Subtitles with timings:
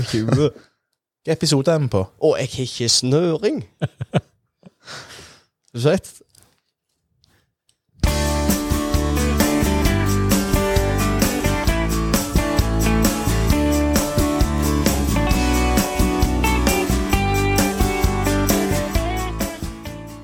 [0.00, 0.24] på 20.
[0.26, 0.50] Hvilken
[1.26, 2.06] episode er vi på?
[2.22, 3.64] Og jeg har ikke snøring.
[5.74, 6.22] Du vet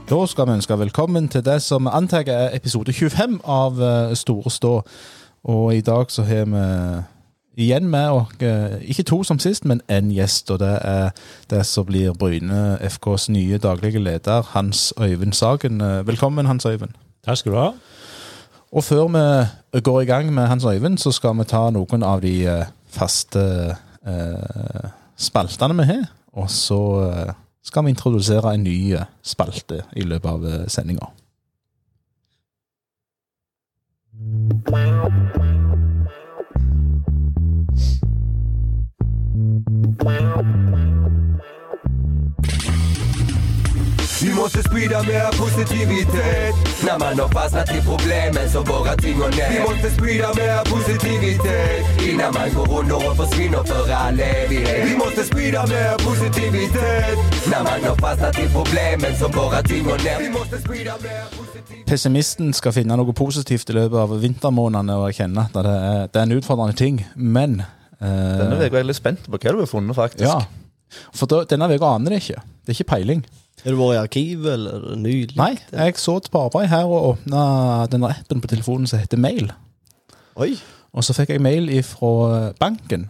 [0.08, 4.50] Da skal vi ønske velkommen til det som antar er episode 25 av eh, Store
[4.50, 4.82] Stå.
[5.44, 6.62] Og i dag så har vi
[7.56, 10.50] igjen med oss, eh, ikke to som sist, men én gjest.
[10.50, 11.10] Og det er
[11.50, 15.80] det som blir Bryne FKs nye daglige leder, Hans Øyvind Sagen.
[15.80, 16.94] Eh, Velkommen, Hans Øyvind.
[17.26, 17.70] Takk skal du ha.
[18.72, 19.08] Og før
[19.72, 22.66] vi går i gang med Hans Øyvind, så skal vi ta noen av de eh,
[22.86, 26.04] faste eh, spaltene vi har.
[26.32, 27.24] Og så
[27.64, 31.08] skal vi introdusere en ny spalte i løpet av sendinga.
[44.22, 46.54] Vi måste sprida mera positivitet.
[46.84, 50.64] När man har fastnat i problemen så våra ting och ner Vi måste sprida mera
[50.64, 51.84] positivitet.
[52.08, 54.90] Innan man går under och försvinner för all evighet.
[54.90, 57.18] Vi måste sprida mera positivitet.
[57.50, 61.24] När man har fastnat i problemen så våra ting och ner Vi måste sprida mera
[61.38, 61.86] positivitet.
[61.86, 66.32] Pessimisten skal finne noe positivt i løpet av vintermånedene og erkjenne at det er, en
[66.34, 67.62] utfordrende ting, men
[68.00, 70.26] Denne uka er jeg litt spent på hva du har funnet, faktisk.
[70.26, 71.00] Ja.
[71.16, 72.44] For da, denne uka aner jeg ikke.
[72.62, 73.26] Det er ikke peiling.
[73.64, 75.36] Har du vært i arkivet, eller er nylig?
[75.38, 77.42] Nei, jeg så på arbeid her og åpna
[77.90, 79.48] denne appen på telefonen som heter Mail.
[80.36, 80.52] Oi.
[80.96, 83.08] Og så fikk jeg mail fra banken.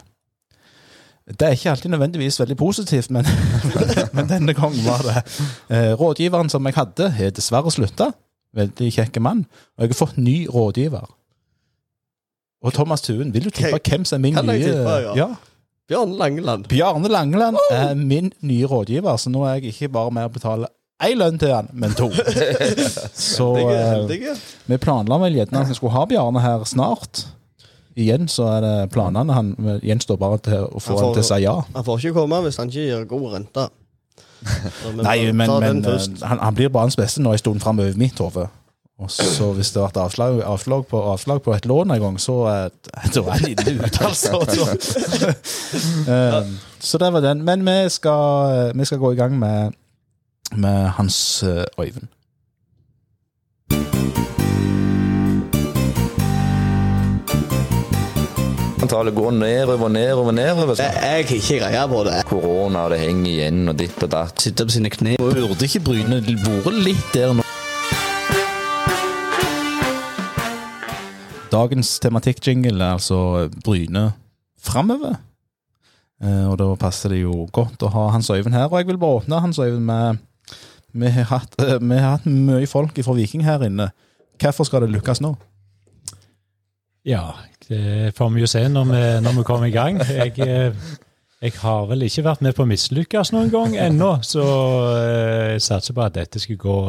[1.27, 3.27] Det er ikke alltid nødvendigvis veldig positivt, men,
[4.15, 5.23] men denne gangen var det.
[5.69, 8.13] Eh, rådgiveren som jeg hadde, har dessverre slutta.
[8.55, 9.43] Veldig kjekk mann.
[9.75, 11.11] Og jeg har fått ny rådgiver.
[12.63, 15.13] Og Thomas Tuen, vil du tippe hvem som er min nye tippe, ja?
[15.15, 15.27] ja.
[15.87, 16.65] Bjarne Langeland.
[16.67, 20.67] Bjarne Langeland er min nye rådgiver, så nå er jeg ikke bare med å betale
[21.05, 22.09] én lønn til han, men to.
[23.13, 24.33] Så Heldige, eh, heldige.
[24.65, 27.27] vi planla vel gjerne at vi skulle ha Bjarne her snart.
[27.97, 29.33] Igjen så er det planene.
[29.33, 29.53] Han
[29.85, 31.55] gjenstår bare til å få Han får- han til å si ja.
[31.77, 33.67] Han får ikke komme hvis han ikke gir god rente.
[35.07, 38.49] Nei, men, men eh, han, han blir banens beste nå en stund framover mitt hode.
[38.97, 42.15] Og så hvis det har vært avslag, avslag, på, avslag på et lån en gang,
[42.17, 42.71] så er
[43.13, 44.39] da er han ille ute, altså.
[44.57, 45.33] Så,
[46.09, 47.43] um, så det var den.
[47.45, 49.77] Men vi skal, vi skal gå i gang med,
[50.55, 52.07] med Hans eh, Øyvind.
[58.81, 60.75] Antallet går nedover, nedover, nedover.
[60.79, 62.21] Jeg jeg har ikke greie på det.
[62.25, 64.41] Korona, det henger igjen, og ditt og datt.
[64.41, 65.17] Sitter på sine kne.
[65.19, 67.46] Burde ikke Bryne vært litt der nå?
[71.51, 74.11] Dagens tematikkjingle er altså Bryne
[74.59, 75.15] framover.
[76.23, 78.67] Eh, og da passer det jo godt å ha Hans Øyvind her.
[78.67, 80.23] Og jeg vil bare åpne Hans Øyvind med
[80.97, 83.91] Vi har hatt, eh, vi har hatt mye folk fra Viking her inne.
[84.41, 85.35] Hvorfor skal det lykkes nå?
[87.05, 87.35] Ja,
[87.69, 89.99] det får vi jo se når vi, når vi kommer i gang.
[89.99, 90.73] Jeg, eh,
[91.41, 94.43] jeg har vel ikke vært med på å mislykkes noen gang ennå, så
[95.53, 96.79] jeg satser på at dette skal gå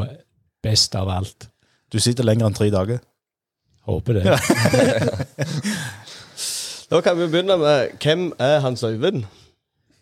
[0.64, 1.50] best av alt.
[1.92, 2.98] Du sitter lenger enn tre dager.
[3.88, 4.24] Håper det.
[6.88, 9.24] Da kan vi begynne med hvem er Hans Øyvind?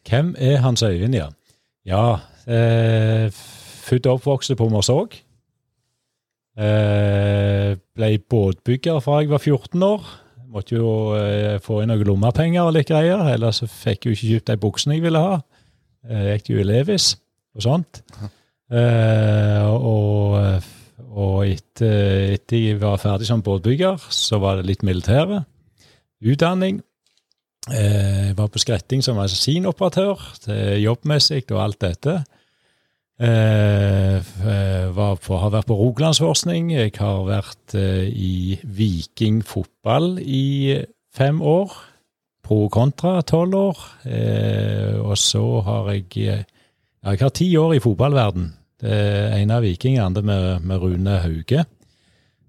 [0.08, 1.26] Hvem er Hans Øyvind, ja?
[1.86, 3.32] Ja, eh,
[3.86, 5.16] født og oppvokst på Morsåk.
[6.58, 10.06] Eh, ble båtbygger fra jeg var 14 år.
[10.48, 14.30] Måtte jo eh, få inn noen lommepenger og litt greier, ellers fikk jeg jo ikke
[14.30, 15.40] kjøpt de buksene jeg ville ha.
[16.06, 17.16] Eh, gikk jo i Levis
[17.56, 18.02] og sånt.
[18.66, 20.34] Eh, og
[21.16, 25.44] og etter, etter jeg var ferdig som båtbygger, så var det litt militære.
[26.26, 26.82] Utdanning.
[27.72, 30.20] Eh, Jeg var på Skretting som magasin-operatør,
[30.78, 32.18] jobbmessig og alt dette.
[33.18, 36.74] Eh, eh, på, har vært på Rogalandsforskning.
[36.74, 40.82] Jeg har vært eh, i Viking fotball i
[41.16, 41.72] fem år.
[42.44, 43.80] Pro kontra tolv år.
[44.04, 46.44] Eh, og så har jeg eh,
[47.06, 48.52] Jeg har ti år i fotballverden.
[48.80, 51.64] Det er en av vikingene med, med Rune Hauge.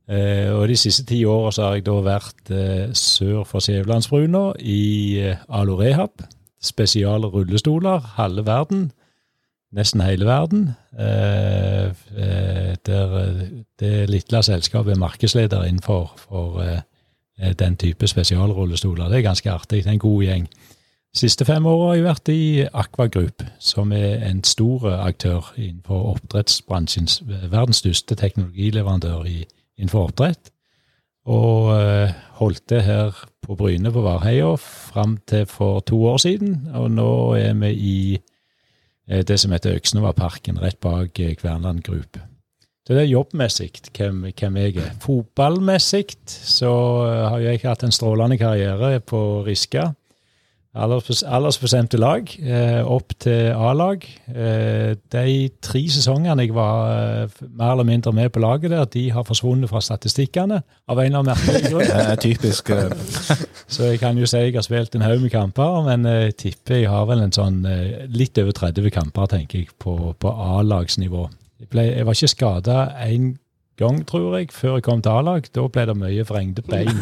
[0.08, 5.20] Eh, og de siste ti åra har jeg da vært eh, sør for Sævlandsbruna i
[5.20, 6.24] eh, Alo Rehab.
[6.64, 8.88] Spesiale rullestoler, halve verden.
[9.76, 10.70] Nesten hele verden.
[10.96, 13.42] Eh, eh, der eh,
[13.80, 19.10] det lille selskapet er markedsleder innenfor for, eh, den type spesialrullestoler.
[19.10, 19.84] Det er ganske artig.
[19.84, 20.48] Det er en god gjeng.
[21.18, 22.44] Siste fem åra har jeg vært i
[22.78, 27.10] Aqua Group, som er en stor aktør innenfor oppdrettsbransjen.
[27.50, 29.42] Verdens største teknologileverandør i,
[29.80, 30.52] innenfor oppdrett.
[31.28, 36.70] Og eh, holdt det her på Bryne på Varheia fram til for to år siden.
[36.78, 42.20] Og nå er vi i eh, det som heter Øksnevaparken, rett bak eh, Kvernaland Group.
[42.88, 44.92] Så det er jobbmessig hvem, hvem jeg er.
[45.04, 46.74] Fotballmessig så
[47.10, 49.90] eh, har jeg hatt en strålende karriere på Riska.
[50.78, 54.04] Alders- Aldersbestemte lag, eh, opp til A-lag.
[54.30, 59.08] Eh, de tre sesongene jeg var eh, mer eller mindre med på laget der, de
[59.12, 62.20] har forsvunnet fra statistikkene av en eller annen merkelig grunn.
[62.28, 62.72] Typisk.
[63.74, 66.84] Så jeg kan jo si jeg har spilt en haug med kamper, men jeg tipper
[66.84, 67.60] jeg har vel en sånn
[68.14, 71.28] litt over 30 kamper, tenker jeg, på, på A-lagsnivå.
[71.66, 73.34] Jeg, jeg var ikke skada én
[73.80, 75.42] gang, tror jeg, før jeg kom til A-lag.
[75.54, 76.98] Da ble det mye vrengte bein.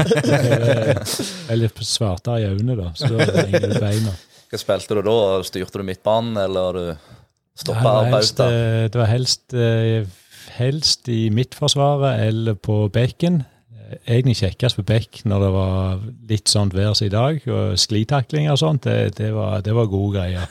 [1.52, 2.88] Eller svarte i øynene, da.
[2.98, 4.12] Så da vrenger du beina.
[4.52, 5.18] Hva spilte du da?
[5.48, 6.84] Styrte du midtbanen, eller du
[7.58, 8.54] stoppa det var helst, bauta?
[8.54, 10.06] eh, det var helst, eh,
[10.60, 13.36] helst i midtforsvaret eller på bekken.
[14.06, 16.00] Egentlig kjekkest på bekk når det var
[16.30, 18.84] litt sånt vær som i dag, og sklitaklinger og sånt.
[18.88, 20.46] Det, det, var, det var gode greier.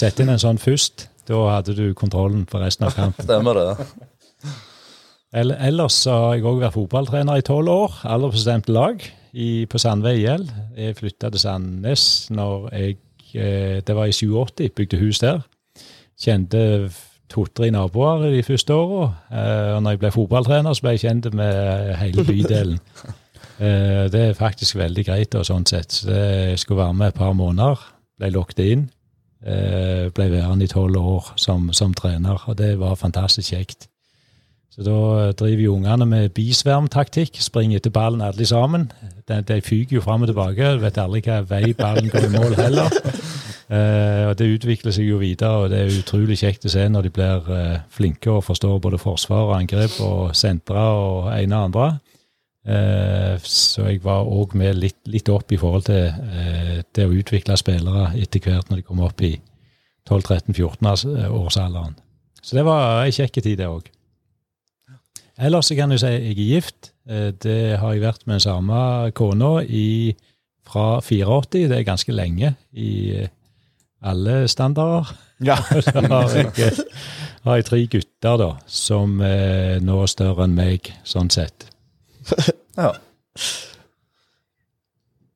[0.00, 1.09] Sett inn en sånn først.
[1.30, 3.24] Da hadde du kontrollen for resten av kampen.
[3.28, 3.74] Stemmer det?
[5.30, 8.00] Eller, ellers så har jeg òg vært fotballtrener i tolv år.
[8.10, 10.48] Aller på lag i, på Sandve IL.
[10.76, 12.04] Jeg flytta til Sandnes
[12.34, 12.98] når jeg
[13.34, 15.44] eh, Det var i 87, bygde hus der.
[16.20, 16.90] Kjente
[17.30, 19.12] to-tre naboer i de første åra.
[19.30, 22.78] Eh, og når jeg ble fotballtrener, så ble jeg kjent med hele bydelen.
[23.60, 25.92] Eh, det er faktisk veldig greit og sånn sett.
[25.92, 27.82] Så jeg skulle være med et par måneder.
[28.16, 28.86] Ble lokket inn.
[29.40, 33.86] Eh, ble værende i tolv år som, som trener, og det var fantastisk kjekt.
[34.70, 34.96] Så da
[35.28, 38.90] eh, driver jo ungene med bisvermtaktikk, springer etter ballen alle sammen.
[39.28, 42.58] De, de fyker jo fram og tilbake, vet aldri hva vei ballen går i mål
[42.60, 42.92] heller.
[43.70, 47.04] Eh, og Det utvikler seg jo videre, og det er utrolig kjekt å se når
[47.06, 51.68] de blir eh, flinke og forstår både forsvar og angrep og sentre og ene og
[51.68, 51.84] andre.
[52.68, 57.14] Eh, så jeg var òg med litt, litt opp i forhold til eh, det å
[57.16, 59.32] utvikle spillere etter hvert når de kommer opp i
[60.10, 61.96] 12-13-14-årsalderen.
[62.42, 63.88] Så det var ei kjekk tid, det òg.
[65.40, 66.92] Ellers så kan du si jeg er gift.
[67.08, 69.54] Eh, Det har jeg vært med den samme kona
[70.68, 71.68] fra 84.
[71.68, 73.24] Det er ganske lenge i
[74.04, 75.16] alle standarder.
[75.40, 75.56] Ja.
[75.80, 76.76] Så har jeg,
[77.44, 81.69] har jeg tre gutter da, som er nå er større enn meg, sånn sett.
[82.78, 82.92] Ja.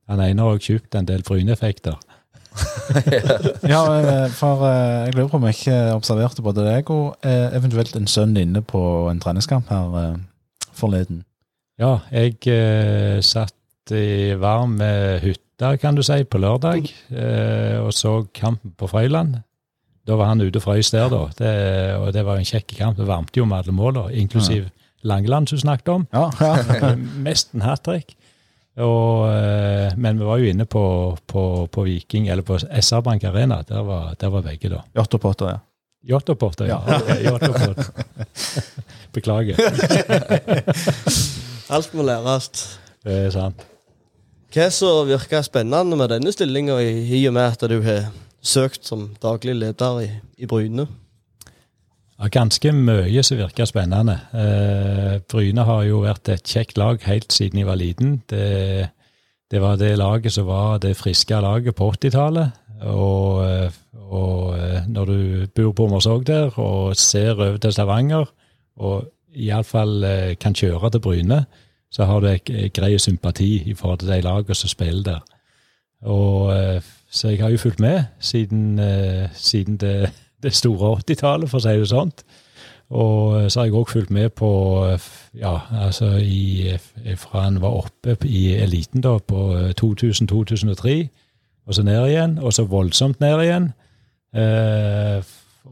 [0.09, 1.97] Han ene har også kjøpt en del Bryne-effekter.
[3.73, 7.97] ja, eh, for eh, jeg lurer på om jeg ikke observerte både deg og eventuelt
[7.99, 8.81] en sønn inne på
[9.11, 10.21] en treningskamp her eh,
[10.77, 11.25] forleden.
[11.81, 14.79] Ja, jeg eh, satt i varm
[15.25, 19.41] hytte, kan du si, på lørdag, eh, og så kampen på Frøyland.
[20.05, 21.27] Da var han ute og frøys der, da.
[21.39, 21.53] Det,
[21.97, 22.99] og det var en kjekk kamp.
[22.99, 24.67] Det varmte jo med alle målene, inklusiv
[25.05, 26.07] Langeland, som du snakket om.
[26.13, 26.95] Ja, ja.
[26.97, 28.17] Mest en hat trick.
[28.75, 30.83] Og, eh, men vi var jo inne på,
[31.31, 33.61] på, på Viking, eller på SR Bank Arena.
[33.69, 34.81] Der var, der var begge, da.
[34.97, 35.59] Jotto Potter, ja.
[36.05, 36.83] Jottopotter, ja.
[37.23, 37.35] Ja.
[37.35, 37.75] Okay.
[39.15, 39.57] Beklager.
[41.75, 42.51] Alt må læres.
[43.05, 43.63] Det er sant.
[44.55, 48.11] Hva som virker spennende med denne stillinga, i, i og med at du har
[48.45, 50.87] søkt som daglig leder i, i Bryne?
[52.25, 54.15] Ja, ganske mye som virker spennende.
[54.33, 58.15] Eh, Bryne har jo vært et kjekt lag helt siden jeg var liten.
[58.33, 58.87] Det,
[59.53, 62.57] det var det laget som var det friske laget på 80-tallet.
[62.81, 63.77] Og, eh,
[64.09, 68.33] og eh, når du bor på Morsåg der og ser over til Stavanger,
[68.81, 69.05] og
[69.37, 71.45] iallfall eh, kan kjøre til Bryne,
[71.93, 75.23] så har du en grei sympati i forhold til de lagene som spiller der.
[76.09, 80.09] Og, eh, så jeg har jo fulgt med siden, eh, siden det,
[80.45, 82.13] det store 80-tallet, for å si det sånn.
[82.95, 84.51] Og eh, så har jeg òg fulgt med på
[84.89, 85.11] eh,
[85.41, 90.99] ja, altså i, eh, fra han var oppe i eliten da, på eh, 2000-2003,
[91.65, 93.71] og så ned igjen, og så voldsomt ned igjen.
[94.37, 95.25] Eh,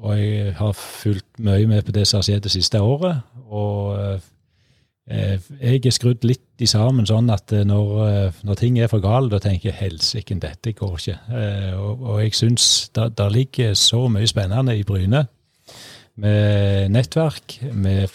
[0.03, 3.21] og jeg har fulgt mye med på det som har skjedd det siste året.
[3.53, 4.23] Og
[5.11, 9.03] jeg er skrudd litt i sammen sånn at eh, når, eh, når ting er for
[9.03, 11.17] gale, da tenker jeg helsike, dette går ikke.
[11.35, 15.25] Eh, og, og jeg syns det ligger så mye spennende i Bryne.
[16.23, 18.15] Med nettverk, med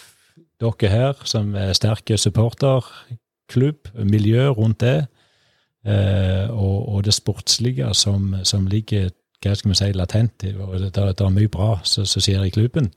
[0.58, 4.96] dere her som er sterke supporterklubb, miljø rundt det,
[5.84, 10.44] eh, og, og det sportslige som, som ligger hva skal vi si, latent.
[10.56, 12.88] og Det, det er mye bra som skjer i klubben.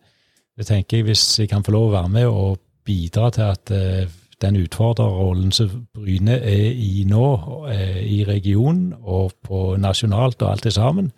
[0.57, 2.57] Det tenker jeg Hvis jeg kan få lov å være med og
[2.91, 7.25] bidra til at eh, den utfordrerrollen som Bryne er i nå,
[7.71, 11.11] eh, i regionen og på nasjonalt og alt det sammen,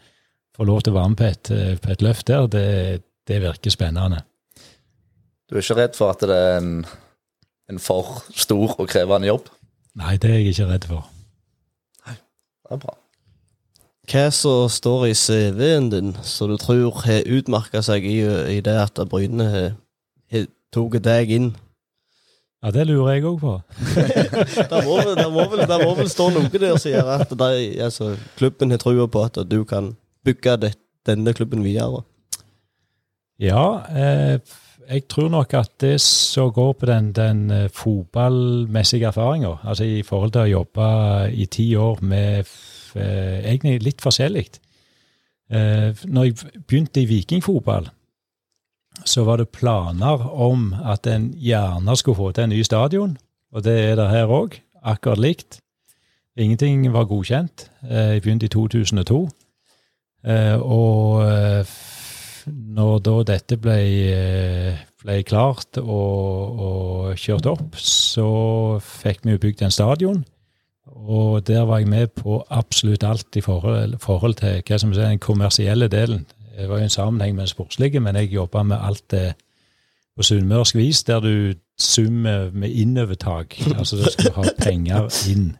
[0.53, 2.67] får lov til å være med på et, eh, på et løft der, det,
[3.27, 4.21] det virker spennende.
[5.49, 6.75] Du er ikke redd for at det er en
[7.69, 9.47] en for stor og krevende jobb?
[9.99, 11.07] Nei, det er jeg ikke redd for.
[12.05, 12.17] Nei,
[12.63, 12.97] Det er bra.
[14.11, 18.17] Hva som står i CV-en din som du tror har utmerka seg i,
[18.57, 19.69] i det at Bryne har,
[20.33, 21.53] har tatt deg inn?
[22.63, 23.57] Ja, det lurer jeg òg på.
[23.75, 27.51] Det må, det, må vel, det må vel stå noe der som gjør at de,
[27.83, 29.91] altså, klubben har trua på at du kan
[30.23, 32.05] bygge det, denne klubben videre.
[33.43, 34.37] Ja, eh,
[34.89, 40.03] jeg tror nok at det som går på den, den eh, fotballmessige erfaringa, altså i
[40.07, 40.87] forhold til å jobbe
[41.35, 42.47] i ti år med
[42.95, 44.45] eh, egentlig litt forskjellig
[45.51, 46.35] eh, Når jeg
[46.67, 47.89] begynte i vikingfotball,
[49.05, 53.17] så var det planer om at en gjerne skulle få til en ny stadion,
[53.53, 55.59] og det er det her òg, akkurat likt.
[56.37, 57.69] Ingenting var godkjent.
[57.89, 59.29] Eh, Jeg begynte i 2002.
[60.25, 61.73] Eh, og eh,
[62.47, 63.77] når da dette ble,
[64.13, 70.23] eh, ble klart og, og kjørt opp, så fikk vi jo bygd en stadion.
[70.93, 75.05] Og der var jeg med på absolutt alt i forhold, forhold til hva som er
[75.05, 76.25] den kommersielle delen.
[76.57, 79.33] Det var jo en sammenheng med det sportslige, men jeg jobba med alt det
[80.15, 83.57] på sunnmørsk vis, der du summer med innovertak.
[83.77, 85.57] Altså du skal ha penger inn.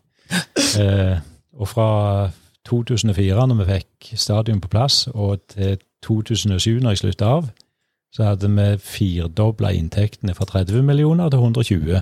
[0.80, 1.18] Eh,
[1.54, 2.30] og fra
[2.66, 7.50] 2004, når vi fikk stadion på plass, og til 2007, når jeg slutta av,
[8.14, 12.02] så hadde vi firdobla inntektene fra 30 millioner til 120.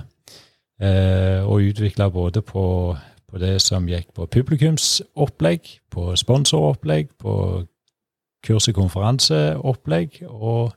[0.82, 2.96] Eh, og utvikla både på,
[3.30, 7.64] på det som gikk på publikumsopplegg, på sponsoropplegg, på
[8.42, 10.72] kurs- og konferanseopplegg, og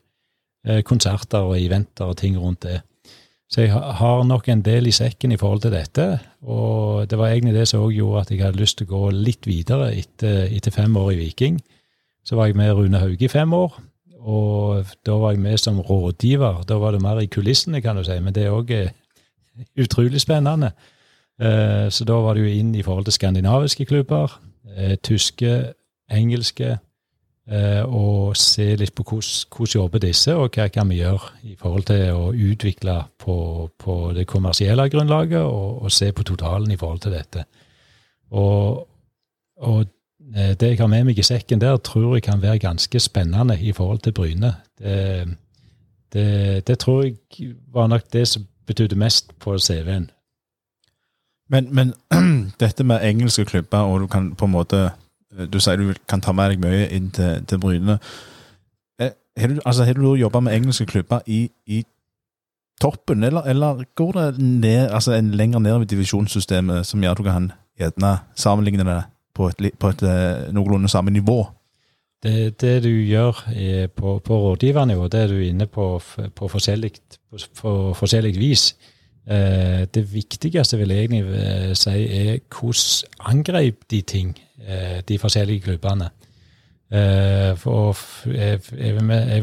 [0.67, 2.81] eh, konserter og eventer og ting rundt det.
[3.49, 7.29] Så jeg har nok en del i sekken i forhold til dette, og det var
[7.29, 10.47] egentlig det som òg gjorde at jeg hadde lyst til å gå litt videre etter,
[10.49, 11.59] etter fem år i Viking.
[12.25, 13.77] Så var jeg med Rune Hauge i fem år,
[14.25, 16.63] og da var jeg med som rådgiver.
[16.65, 18.73] Da var det mer i kulissene, kan du si, men det er òg
[19.77, 20.71] utrolig spennende.
[21.39, 24.39] Eh, Så da var det jo inn i forhold til skandinaviske klubber,
[24.75, 25.73] eh, tyske,
[26.09, 26.77] engelske, eh,
[27.45, 32.07] og se litt på hvordan jobber disse, og hva kan vi gjøre i forhold til
[32.15, 33.35] å utvikle på,
[33.77, 37.45] på det kommersielle grunnlaget, og, og se på totalen i forhold til dette.
[38.31, 38.87] Og,
[39.61, 39.85] og
[40.35, 43.59] eh, det jeg har med meg i sekken der, tror jeg kan være ganske spennende
[43.61, 44.55] i forhold til Bryne.
[44.79, 45.37] Det,
[46.13, 50.09] det, det tror jeg var nok det som betydde mest på CV-en.
[51.49, 51.93] Men, men
[52.59, 54.89] dette med engelske klubber, og du kan på en måte
[55.51, 57.99] Du sier du kan ta med deg mye inn til, til Bryne.
[59.01, 61.83] Eh, Har du, altså, du jobba med engelske klubber i, i
[62.81, 67.17] toppen, eller, eller går det ned, altså en lenger ned i divisjonssystemet som gjør at
[67.17, 69.03] du kan gjerne sammenligne det
[69.35, 71.43] på et, på et eh, noenlunde samme nivå?
[72.23, 76.01] Det, det du gjør eh, på, på rådgivernivå, det er du inne på,
[76.35, 76.91] på forskjellig,
[77.29, 78.69] på, på forskjellig vis.
[79.27, 84.35] Eh, det viktigste vil jeg egentlig si er hvordan angrep de ting,
[85.07, 86.09] de forskjellige klubbene.
[87.65, 87.95] og
[88.25, 88.59] jeg,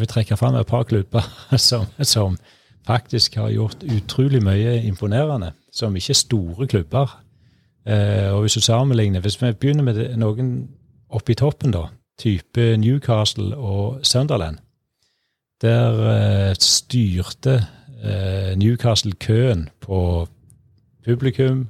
[0.00, 1.26] vil, trekke fram et par klubber
[1.68, 2.38] som, som
[2.86, 7.18] faktisk har gjort utrolig mye imponerende, som ikke er store klubber.
[7.86, 10.52] Eh, og hvis du sammenligner, hvis vi begynner med noen
[11.10, 11.88] oppe i toppen da,
[12.18, 14.58] type Newcastle og Sunderland.
[15.62, 15.98] Der
[16.50, 17.66] eh, styrte
[18.02, 20.28] eh, Newcastle køen på
[21.04, 21.68] publikum,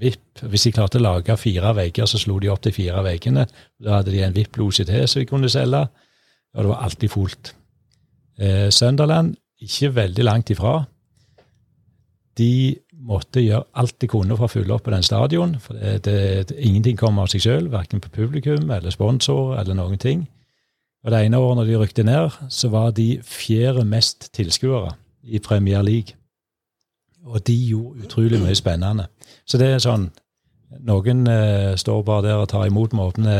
[0.00, 0.42] VIP.
[0.48, 3.46] Hvis de klarte å lage fire vegger, så slo de opp de fire veggene.
[3.82, 5.84] Da hadde de en VIP-lose til som de kunne selge,
[6.54, 7.54] og det var alltid fullt.
[8.38, 10.80] Eh, Sunderland, ikke veldig langt ifra.
[12.38, 12.76] De
[13.08, 15.56] måtte gjøre alt de kunne for å fylle opp på den stadion.
[15.62, 19.78] for det, det, det, Ingenting kommer av seg sjøl, verken på publikum eller sponsor eller
[19.78, 20.26] noen ting.
[21.04, 25.38] Og Det ene året når de rykte ned, så var de fjerde mest tilskuere i
[25.38, 26.17] Premier League.
[27.24, 29.08] Og de gjorde utrolig mye spennende.
[29.46, 30.10] Så det er sånn
[30.84, 33.36] Noen eh, står bare der og tar imot med åpne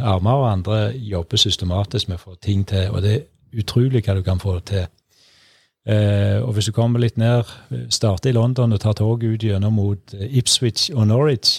[0.00, 2.86] armer, og andre jobber systematisk med å få ting til.
[2.88, 4.86] Og det er utrolig hva du kan få til.
[5.84, 7.44] Eh, og hvis du kommer litt ned,
[7.92, 11.58] starter i London og tar toget ut gjennom mot eh, Ipswich og Norwich,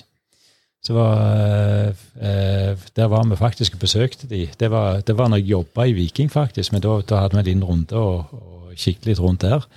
[0.81, 1.89] så var, eh,
[2.21, 4.47] eh, der var vi faktisk og besøkte de.
[4.59, 7.39] Det var, det var når jeg jobba i Viking, faktisk, men da, da hadde vi
[7.39, 9.67] en liten runde og, og kikket litt rundt der.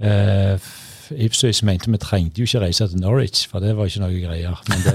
[0.00, 0.70] Eh,
[1.10, 4.60] Ipswich mente vi trengte jo ikke reise til Norwich, for det var ikke noe greier.
[4.70, 4.94] Men det,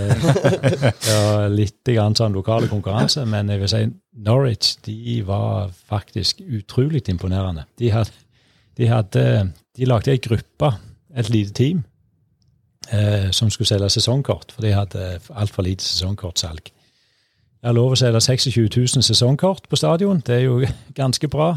[1.05, 3.81] det var litt grann sånn lokale konkurranse, men jeg vil si
[4.25, 7.65] Norwich de var faktisk utrolig imponerende.
[7.79, 8.15] De hadde,
[8.77, 9.25] de hadde
[9.75, 10.71] de lagde ei gruppe,
[11.15, 11.83] et lite team,
[12.91, 16.71] eh, som skulle selge sesongkort, for de hadde altfor lite sesongkortsalg.
[17.65, 20.19] Jeg har lov å selge 26 000 sesongkort på stadion.
[20.21, 20.59] Det er jo
[21.01, 21.55] ganske bra.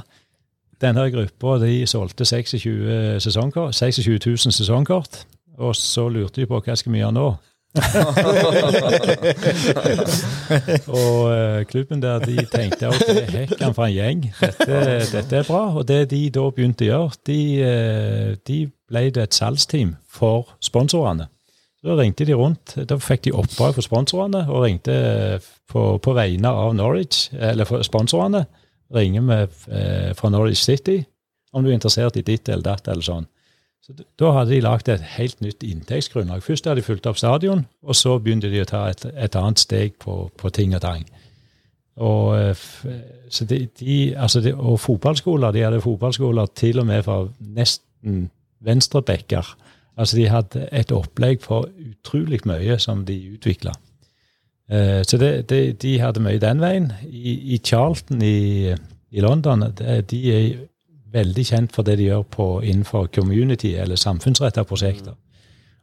[0.81, 5.27] Denne gruppa de solgte 26, sesongkort, 26 000 sesongkort.
[5.59, 7.29] Og så lurte de på hva skal vi gjøre nå.
[10.89, 14.79] og uh, klubben der de tenkte ok, hekkan for en gjeng, dette,
[15.13, 15.75] dette er bra.
[15.77, 18.59] Og det de da begynte å gjøre, de, eh, de
[18.89, 21.29] ble det et salgsteam for sponsorene.
[21.79, 22.75] Så Da ringte de rundt.
[22.89, 25.39] Da fikk de oppdrag for sponsorene og ringte eh,
[25.71, 28.47] på, på vegne av Norwich, eller for sponsorene.
[28.95, 31.03] Ringer med eh, fra Norwich City
[31.53, 33.29] om du er interessert i ditt eller datt eller sånn.
[33.85, 36.43] Så Da hadde de lagd et helt nytt inntektsgrunnlag.
[36.45, 39.63] Først hadde de fulgt opp stadion, og så begynte de å ta et, et annet
[39.63, 41.07] steg på, på ting og tang.
[41.99, 42.67] Og, eh,
[43.31, 48.29] så de, de, altså de, og fotballskoler, de hadde fotballskoler til og med fra nesten
[48.65, 49.57] venstrebacker.
[49.99, 53.75] Altså de hadde et opplegg for utrolig mye som de utvikla.
[54.69, 56.91] Eh, så det, det, de hadde mye den veien.
[57.09, 58.75] I, i Charlton i,
[59.11, 60.49] i London det, de er
[61.13, 65.17] veldig kjent for det de gjør på, innenfor community eller samfunnsretta prosjekter.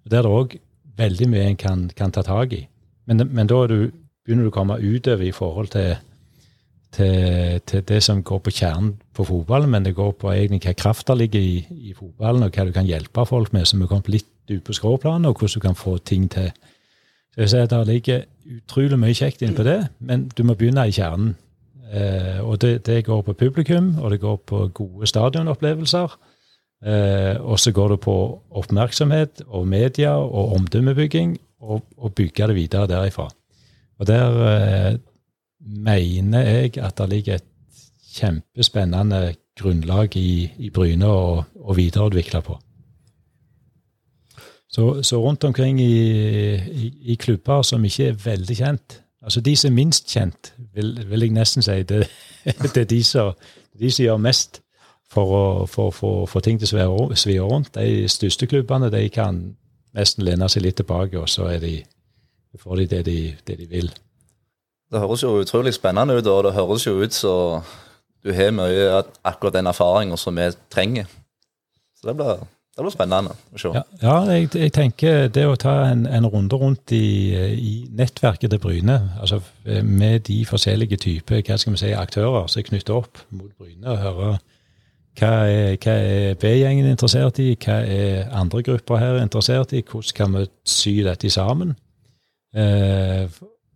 [0.05, 0.57] Og Der er det òg
[0.97, 2.65] veldig mye en kan, kan ta tak i.
[3.05, 3.79] Men, men da du,
[4.25, 5.95] begynner du å komme utover i forhold til,
[6.95, 10.77] til, til det som går på kjernen på fotballen, men det går på egentlig hva
[10.77, 14.13] krafta ligger i, i fotballen, og hva du kan hjelpe folk med, som er kommet
[14.13, 16.51] litt ut på skråplanet, og hvordan du kan få ting til.
[17.35, 18.21] Så jeg sier at Det ligger
[18.57, 21.35] utrolig mye kjekt inne på det, men du må begynne i kjernen.
[21.91, 26.15] Eh, og det, det går på publikum, og det går på gode stadionopplevelser.
[26.85, 28.15] Eh, og så går det på
[28.51, 33.29] oppmerksomhet og media og omdømmebygging, og, og bygge det videre derifra.
[33.99, 34.97] Og der eh,
[35.59, 37.49] mener jeg at det ligger et
[38.15, 42.59] kjempespennende grunnlag i, i Bryne å, å videreutvikle på.
[44.75, 45.95] Så, så rundt omkring i,
[46.59, 51.09] i, i klubber som ikke er veldig kjent Altså de som er minst kjent, vil,
[51.09, 52.05] vil jeg nesten si det,
[52.61, 53.33] det er de som,
[53.79, 54.61] de som gjør mest
[55.09, 55.87] for å
[56.29, 57.73] for ting til å svi rundt.
[57.73, 59.39] De største klubbene de kan
[59.95, 61.79] nesten lene seg litt tilbake, og så de,
[62.59, 63.17] får de det, de
[63.47, 63.89] det de vil.
[64.91, 67.65] Det høres jo utrolig spennende ut, og det høres jo ut som
[68.25, 71.09] du har mye av akkurat den erfaringen som vi trenger.
[71.97, 73.71] Så det blir, det blir spennende å se.
[73.71, 77.05] Ja, ja jeg, jeg tenker det å ta en, en runde rundt i,
[77.55, 82.59] i nettverket til Bryne, altså med de forskjellige typer hva skal vi si, aktører som
[82.59, 84.35] er knyttet opp mot Bryne, og høre
[85.15, 90.35] hva er, er B-gjengen interessert i, hva er andre grupper her interessert i, hvordan kan
[90.35, 91.75] vi sy dette sammen.
[92.55, 93.23] Eh,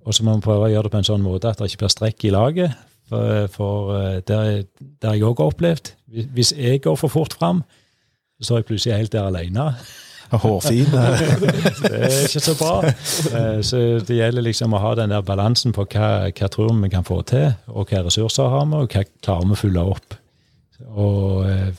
[0.05, 1.85] og så må vi prøve å gjøre det på en sånn måte at det ikke
[1.85, 2.85] blir strekk i laget.
[3.09, 4.65] For, for eh, der,
[5.01, 5.93] der jeg òg har opplevd,
[6.35, 7.63] hvis jeg går for fort fram,
[8.39, 9.65] så står jeg plutselig helt der alene.
[10.29, 10.85] Hårfin.
[10.93, 11.31] eh,
[11.81, 12.73] Det er ikke så bra.
[12.85, 16.83] Eh, Så det gjelder liksom å ha den der balansen på hva, hva tror vi
[16.85, 19.85] vi kan få til, og hva ressurser har vi, og hva klarer vi å følge
[19.95, 20.17] opp.
[20.93, 21.71] Og eh,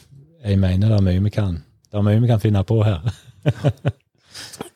[0.44, 3.00] jeg mener det er mye vi kan, det er mye vi kan finne på her.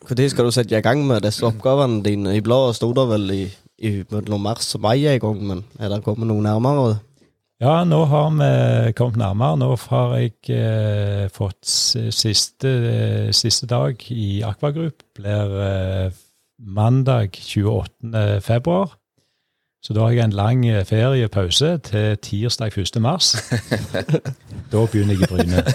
[0.04, 2.34] Når skal du sette i gang med disse oppgavene dine?
[2.36, 3.42] I bladet sto det vel i,
[3.84, 6.98] i mellom mars og mai en gang, men er det kommet noe nærmere?
[7.62, 9.56] Ja, nå har vi kommet nærmere.
[9.62, 15.04] Nå har jeg eh, fått siste, eh, siste dag i Aquagroup.
[15.14, 16.16] Blir eh,
[16.58, 18.42] mandag 28.
[18.42, 18.98] februar.
[19.84, 23.00] Så da har jeg en lang feriepause til tirsdag 1.
[23.04, 23.34] mars.
[24.72, 25.64] da begynner jeg i Bryne.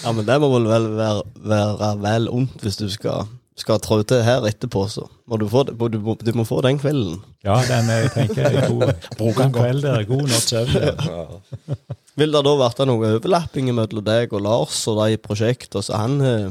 [0.00, 3.26] Ja, men det må vel vel være, være vel ondt hvis du skal,
[3.60, 6.80] skal trå til her etterpå, så må du få, du, må, du må få den
[6.80, 7.20] kvelden.
[7.46, 10.06] Ja, den jeg tenker er god, god kveld der.
[10.08, 10.74] God natts søvn.
[10.74, 11.76] Ja.
[12.20, 16.18] Vil det da vært noe overlapping mellom deg og Lars og de prosjektene som han
[16.24, 16.50] har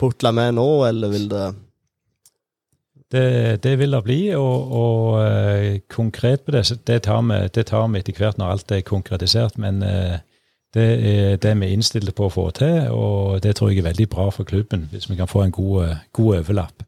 [0.00, 1.44] putla med nå, eller vil det
[3.14, 7.36] Det, det vil det bli, og, og uh, konkret på det, så det tar, vi,
[7.54, 9.58] det tar vi etter hvert når alt er konkretisert.
[9.60, 10.16] Men eh,
[10.74, 13.88] det er det vi er innstilt på å få til, og det tror jeg er
[13.90, 16.82] veldig bra for klubben, hvis vi kan få en god, eh, god overlapp.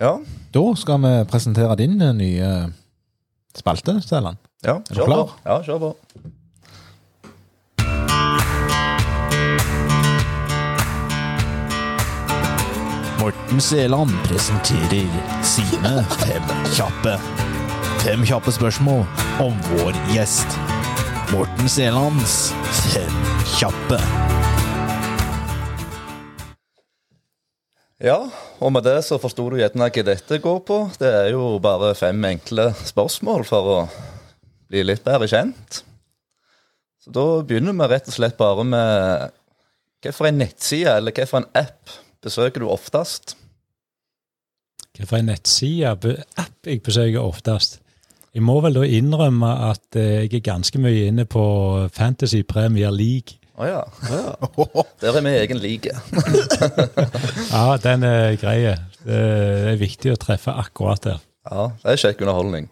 [0.00, 0.16] Ja,
[0.54, 2.72] Da skal vi presentere din eh, nye
[3.56, 4.36] spalte, Stellan.
[4.64, 5.30] ja du kjør på.
[5.46, 5.96] Ja, kjør på.
[13.20, 15.06] Morten Seland presenterer
[15.46, 16.42] sine fem
[16.74, 17.14] kjappe.
[18.02, 19.04] Fem kjappe spørsmål
[19.44, 20.56] om vår gjest.
[21.32, 22.52] Morten Selands
[22.92, 23.14] fem
[23.56, 23.96] kjappe.
[28.02, 28.18] Ja,
[28.60, 30.78] og med det så forsto du gjerne hva dette går på.
[31.00, 33.78] Det er jo bare fem enkle spørsmål for å
[34.72, 35.82] bli litt bedre kjent.
[37.02, 39.32] Så da begynner vi rett og slett bare med
[40.02, 43.36] hvilken nettside eller hvilken app besøker du oftest?
[44.98, 47.81] Hvilken nettside, be- app jeg besøker oftest?
[48.32, 51.42] Jeg må vel da innrømme at eh, jeg er ganske mye inne på
[51.92, 53.38] Fantasy Premier League.
[53.60, 53.82] Å ja.
[55.02, 55.92] Der er vi egen like.
[57.52, 58.72] Ja, den er grei.
[59.04, 59.20] Det
[59.74, 61.20] er viktig å treffe akkurat der.
[61.50, 62.70] Ja, det er kjekk underholdning.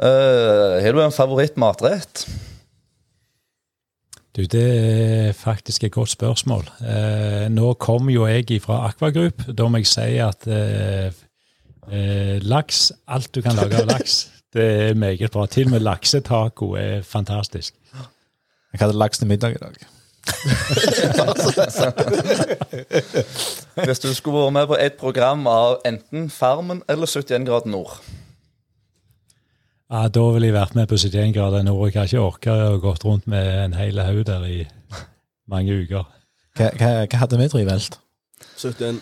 [0.00, 2.24] Har du en favoritt-matrett?
[4.36, 4.66] Du, det
[5.28, 6.68] er faktisk et godt spørsmål.
[6.80, 9.42] Uh, nå kom jo jeg fra Aquagroup.
[9.58, 11.10] Da må jeg si at uh,
[12.46, 14.20] laks, alt du kan lage av laks,
[14.52, 15.46] det er meget bra.
[15.46, 17.74] Til og med laksetaco er fantastisk.
[18.72, 19.74] Jeg hadde laks til middag i dag.
[23.86, 27.90] Hvis du skulle vært med på et program av enten Farmen eller 71 grader nord.
[29.90, 31.88] Ja, Da ville jeg vært med på 71 grader nord.
[31.90, 34.66] Jeg har ikke orka å gått rundt med en hel haug der i
[35.50, 36.04] mange uker.
[36.58, 37.98] Hva, hva, hva hadde vi drivelt?
[38.58, 39.00] 71.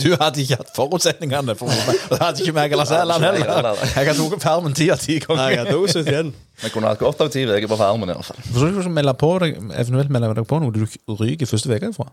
[0.00, 1.72] Du hadde ikke hatt forutsetningene for.
[2.10, 3.84] Det hadde ikke meg eller Sæland heller.
[3.84, 5.58] Jeg har tatt farmen ti av ti ganger.
[5.58, 6.32] jeg tok 71.
[6.60, 8.40] Vi kunne hatt godt av ti uker på Farmen i hvert fall.
[8.44, 10.82] Skal du ikke melde på deg, eventuelt melde deg på noe du
[11.22, 12.10] ryker første uke ifra?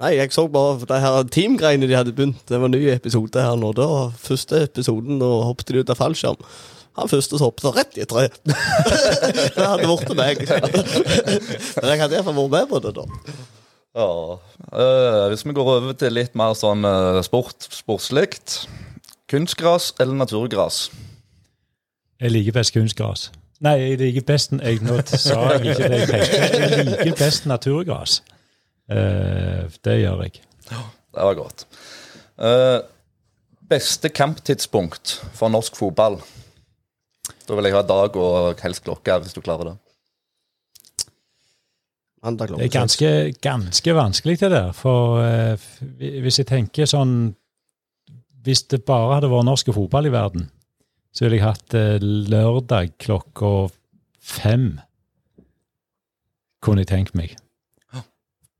[0.00, 2.40] Nei, jeg så bare de her teamgreiene de hadde begynt.
[2.48, 3.74] Det var en ny episode her nå.
[3.76, 6.40] Da første episoden, da hoppet de ut av fallskjerm.
[6.96, 8.30] Han første som hoppet rett i et tre.
[9.56, 10.40] det hadde vært meg.
[11.82, 13.04] Men jeg hadde iallfall vært med på det, da.
[13.94, 14.38] Ja.
[14.72, 18.64] Uh, hvis vi går over til litt mer sånn uh, sport, sportslikt.
[19.30, 20.88] Kunstgras eller naturgras?
[22.20, 23.28] Jeg liker best kunstgras.
[23.64, 26.38] Nei, jeg liker best jeg, Nå sa jeg ikke det jeg tenkte.
[26.54, 28.20] Jeg liker best naturgras.
[28.90, 30.40] Uh, det gjør jeg.
[30.70, 31.66] Det var godt.
[33.70, 36.20] Beste kamptidspunkt for norsk fotball?
[37.46, 39.76] Da vil jeg ha dag og helst klokke, hvis du klarer det.
[42.22, 44.72] Mandag Det er ganske, ganske vanskelig det der.
[44.76, 45.68] For eh,
[46.20, 47.34] hvis jeg tenker sånn
[48.44, 50.46] Hvis det bare hadde vært norsk fotball i verden,
[51.12, 53.68] så ville jeg hatt eh, lørdag klokka
[54.20, 54.78] fem.
[56.64, 57.36] Kunne jeg tenkt meg.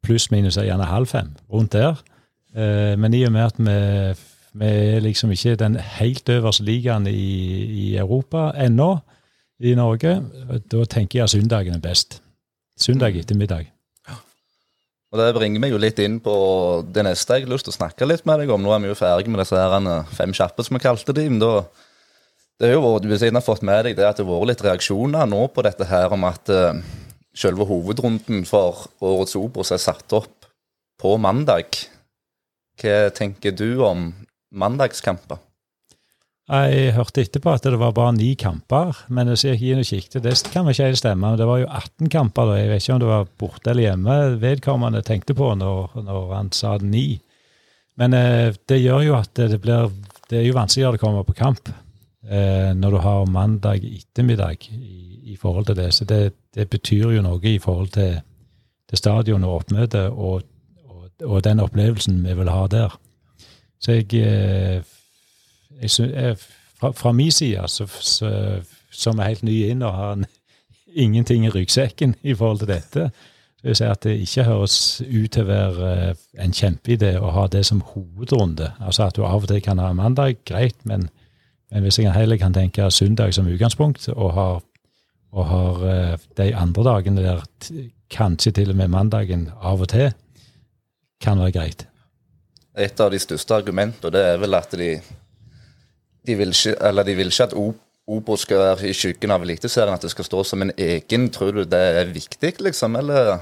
[0.04, 1.32] Pluss minus er gjerne halv fem.
[1.52, 2.00] Rundt der.
[2.52, 3.76] Eh, men i og med at vi,
[4.60, 8.98] vi er liksom ikke den helt øverste ligaen i, i Europa ennå,
[9.60, 10.14] i Norge,
[10.72, 12.22] da tenker jeg at søndagen er best.
[12.80, 13.68] Søndag ettermiddag.
[15.10, 16.32] Og Det bringer meg jo litt inn på
[16.86, 18.62] det neste jeg har lyst til å snakke litt med deg om.
[18.62, 21.24] Nå er vi jo ferdig med disse her eh, fem kjappe, som vi kalte de.
[21.26, 21.64] Men da,
[22.62, 24.64] det er jo hvis jeg har fått med deg det at det har vært litt
[24.68, 26.78] reaksjoner nå på dette her om at uh,
[27.34, 30.46] selve hovedrunden for årets Obos er satt opp
[31.00, 31.74] på mandag.
[32.78, 34.12] Hva tenker du om
[34.54, 35.42] mandagskamper?
[36.50, 40.22] Jeg hørte etterpå at det var bare ni kamper, men jeg gikk inn og kikket.
[40.24, 41.36] Det kan ikke helt stemme.
[41.38, 42.48] Det var jo 18 kamper.
[42.48, 42.56] da.
[42.58, 46.50] Jeg vet ikke om det var borte eller hjemme vedkommende tenkte på når, når han
[46.56, 47.20] sa ni.
[48.02, 49.92] Men eh, det gjør jo at det blir
[50.30, 55.32] Det er jo vanskeligere å komme på kamp eh, når du har mandag ettermiddag i,
[55.32, 55.90] i forhold til det.
[55.94, 58.20] Så det, det betyr jo noe i forhold til,
[58.90, 60.46] til stadion og oppmøte og,
[60.86, 62.94] og, og den opplevelsen vi vil ha der.
[63.82, 64.86] Så jeg eh,
[65.82, 66.36] jeg synes, jeg,
[66.80, 68.30] fra, fra min side, så, så,
[68.90, 70.26] som er helt ny inn og har en,
[71.04, 73.10] ingenting i ryggsekken i forhold til dette,
[73.60, 77.12] så vil jeg si at det ikke høres ut til å være eh, en kjempeidé
[77.20, 78.70] å ha det som hovedrunde.
[78.80, 81.10] Altså at du av og til kan ha mandag, greit, men,
[81.70, 84.62] men hvis jeg heller kan tenke søndag som utgangspunkt, og har,
[85.36, 87.44] og har eh, de andre dagene der
[88.10, 90.10] kanskje til og med mandagen av og til,
[91.20, 91.86] kan være greit.
[92.80, 94.94] Et av de største argumentene det er vel at de
[96.26, 97.74] de vil ikke, eller de vil ikke at O-
[98.10, 101.28] Obos skal være i skyggen av Eliteserien, at det skal stå som en egen.
[101.30, 103.38] Tror du det er viktig, liksom, eller?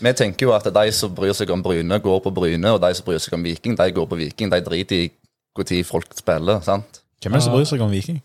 [0.00, 2.90] Vi tenker jo at de som bryr seg om Bryne, går på Bryne, og de
[2.96, 4.50] som bryr seg om Viking, de går på Viking.
[4.52, 5.10] De driter i
[5.56, 6.98] når folk spiller, sant?
[7.22, 8.18] Hvem er det som bryr seg om Viking?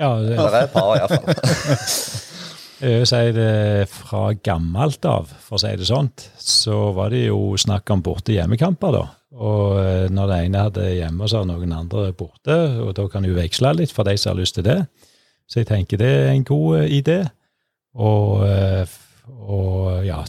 [0.00, 1.26] Ja, det, Det er et par, iallfall.
[2.82, 7.28] Jeg vil si det fra gammelt av, for å si det sånt, så var det
[7.28, 9.04] jo snakk om borte hjemmekamper, da.
[9.32, 13.24] Og eh, når det ene hadde hjemme, så har noen andre borte, og da kan
[13.24, 14.80] du veksle litt for de som har lyst til det.
[15.48, 17.18] Så jeg tenker det er en god eh, idé.
[17.96, 18.98] Og, eh,
[19.48, 20.20] og ja,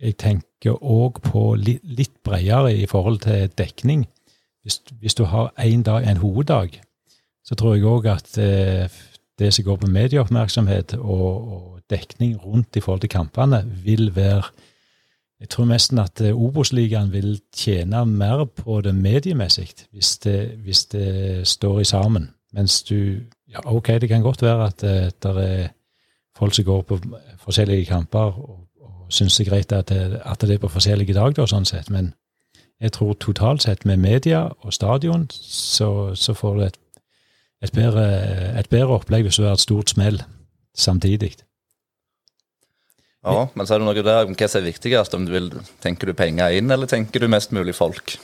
[0.00, 4.06] jeg tenker òg på litt, litt bredere i forhold til dekning.
[4.64, 6.80] Hvis, hvis du har en, dag, en hoveddag,
[7.44, 8.28] så tror jeg òg at
[9.40, 14.44] det som går på medieoppmerksomhet og, og dekning rundt i forhold til kampene, vil være
[15.40, 20.18] Jeg tror nesten at eh, Obos-ligaen vil tjene mer på det mediemessig hvis
[20.64, 22.30] hvis det står i sammen.
[22.52, 25.68] Mens du Ja, OK, det kan godt være at eh, det er
[26.36, 26.98] folk som går på
[27.38, 31.14] forskjellige kamper og, og syns det er greit at det, at det er på forskjellige
[31.14, 32.14] dager, sånn sett, men
[32.80, 36.78] jeg tror totalt sett med media og stadion så, så får du et
[37.62, 38.04] et bedre,
[38.58, 40.22] et bedre opplegg hvis du har et stort smell
[40.76, 41.36] samtidig.
[43.24, 45.14] Ja, men så er det noe der om hva som er viktigst.
[45.14, 45.50] om du vil,
[45.84, 48.16] Tenker du penger inn, eller tenker du mest mulig folk?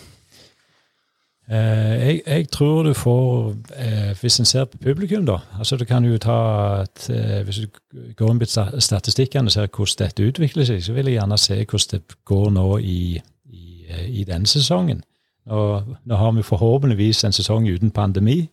[1.48, 5.85] Eh, jeg, jeg tror du får eh, Hvis en ser på publikum, da altså du
[5.85, 7.68] kan jo ta et, eh, Hvis du
[8.16, 8.48] går inn på
[8.80, 12.50] statistikkene og ser hvordan dette utvikler seg, så vil jeg gjerne se hvordan det går
[12.50, 13.20] nå i,
[13.52, 15.04] i, eh, i denne sesongen.
[15.46, 18.48] Og nå har vi forhåpentligvis en sesong uten pandemi.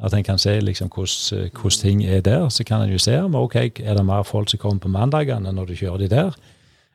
[0.00, 2.48] At en kan se liksom hvordan, eh, ting er der.
[2.48, 5.52] Så kan en jo se om ok, er det mer folk som kommer på mandagene
[5.52, 6.36] når du kjører de der.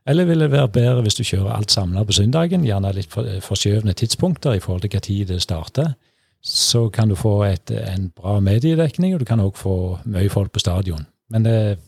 [0.08, 3.40] Eller vil det være bedre hvis du kjører alt samla på søndagen, gjerne litt for-
[3.42, 5.94] forskjøvne tidspunkter i forhold til hva tid det starter.
[6.44, 10.52] Så kan du få et, en bra mediedekning, og du kan òg få mye folk
[10.52, 11.06] på stadion.
[11.30, 11.80] Men det,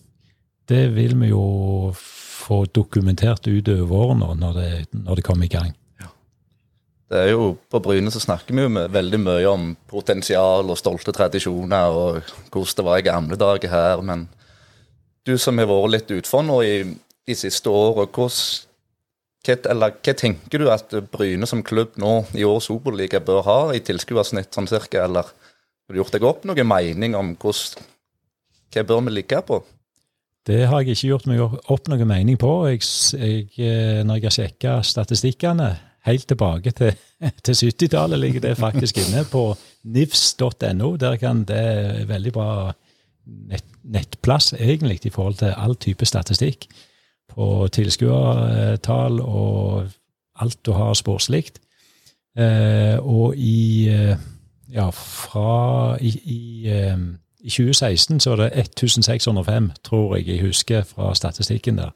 [0.70, 5.74] det vil vi jo få dokumentert utover våren når det, når det kommer i gang.
[7.06, 10.80] Det er jo, På Bryne så snakker vi jo med, veldig mye om potensial og
[10.80, 14.02] stolte tradisjoner og hvordan det var i gamle dager her.
[14.02, 14.28] Men
[15.26, 16.76] du som har vært litt utfor nå i
[17.26, 18.30] de siste åra, hva
[20.18, 24.70] tenker du at Bryne som klubb nå i årets Obos-liga bør ha i tilskuersnitt, sånn
[24.70, 25.06] cirka?
[25.06, 27.86] Eller har du gjort deg opp noen mening om hvordan,
[28.74, 29.62] hva bør vi ligge på?
[30.46, 31.42] Det har jeg ikke gjort meg
[31.74, 32.52] opp noen mening på.
[32.70, 32.82] Jeg,
[33.18, 35.70] jeg, eh, når jeg har sjekka statistikkene
[36.06, 36.96] helt tilbake til,
[37.46, 39.48] til 70-tallet, ligger det faktisk inne på
[39.84, 40.96] nivs.no.
[41.02, 42.50] Der kan det er veldig bra
[43.26, 46.68] nett, nettplass, egentlig, i forhold til all type statistikk.
[47.36, 49.90] På tilskuertall og
[50.40, 51.46] alt du har sportslig.
[52.38, 54.16] Eh, og i eh,
[54.76, 56.98] Ja, fra i, i eh,
[57.46, 61.90] i 2016 så var det 1605, tror jeg jeg husker fra statistikken der,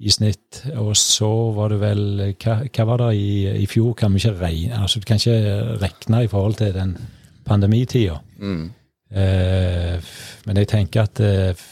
[0.00, 0.62] i snitt.
[0.80, 2.04] Og så var det vel
[2.40, 3.32] Hva, hva var det i,
[3.62, 3.92] i fjor?
[3.98, 6.96] Kan vi ikke regne altså Du kan ikke regne i forhold til den
[7.44, 8.20] pandemitida.
[8.38, 8.70] Mm.
[9.10, 10.10] Eh,
[10.46, 11.64] men jeg tenker at eh,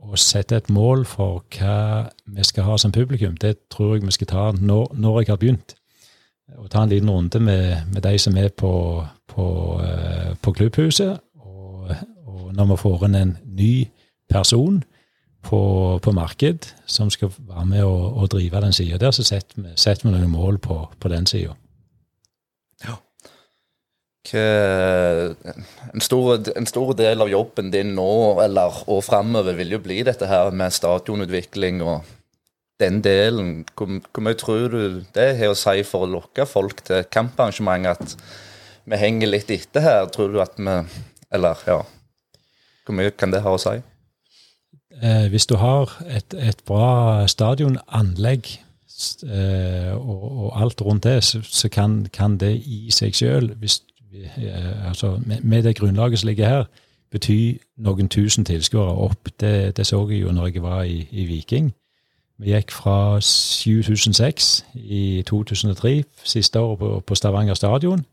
[0.00, 4.14] å sette et mål for hva vi skal ha som publikum, det tror jeg vi
[4.14, 5.74] skal ta når, når jeg har begynt.
[6.58, 8.72] Og ta en liten runde med, med de som er på,
[9.30, 9.48] på,
[9.84, 11.18] eh, på klubbhuset.
[11.42, 11.90] Og,
[12.26, 13.74] og når vi får inn en ny
[14.30, 14.80] person
[15.46, 15.60] på,
[16.02, 19.74] på marked som skal være med å, å drive den sida der, så setter vi,
[19.80, 21.56] setter vi noen mål på, på den sida.
[22.84, 22.98] Ja.
[24.30, 28.10] En stor, en stor del av jobben din nå
[28.44, 32.04] eller, og framover vil jo bli dette her med stadionutvikling og
[32.80, 33.64] den delen.
[33.74, 37.90] Hvor, hvor mye tror du det har å si for å lokke folk til kamparrangement?
[37.96, 38.16] At
[38.88, 40.04] vi henger litt etter her?
[40.12, 40.82] Tror du at vi
[41.30, 41.82] Eller, ja.
[42.84, 43.76] Hvor mye kan det ha å si?
[45.02, 48.46] Eh, hvis du har et, et bra stadionanlegg
[49.24, 54.88] eh, og, og alt rundt det, så, så kan, kan det i seg sjøl, eh,
[54.88, 56.64] altså med, med det grunnlaget som ligger her,
[57.10, 59.30] bety noen tusen tilskuere opp.
[59.40, 61.72] Det, det så jeg jo når jeg var i, i Viking.
[62.40, 68.04] Vi gikk fra 7006 i 2003, siste året på, på Stavanger stadion,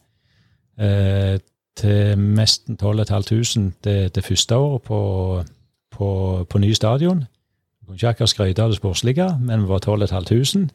[0.80, 1.40] eh,
[1.78, 5.00] til nesten 12 500 det, det første året på,
[5.98, 7.24] på, på ny stadion.
[7.82, 10.70] Vi kunne ikke akkurat skryte av det sportslige, men vi var 12 500.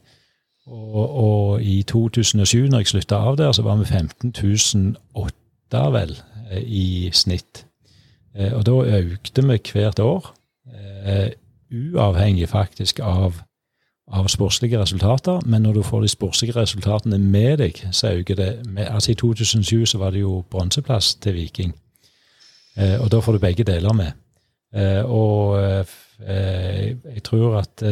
[0.66, 6.16] Og, og i 2007, når jeg slutta av der, så var vi 15 008, vel,
[6.50, 7.66] eh, i snitt.
[8.37, 10.35] Eh, Og da økte vi hvert år,
[11.04, 11.30] eh,
[11.72, 13.42] uavhengig faktisk av,
[14.12, 15.40] av sportslige resultater.
[15.46, 19.87] Men når du får de sportslige resultatene med deg, så øker det Altså I 2007
[19.87, 21.74] så var det jo bronseplass til Viking.
[22.76, 24.12] Og da får du begge deler med.
[24.74, 25.85] Eh, og eh,
[26.26, 27.82] eh, jeg tror at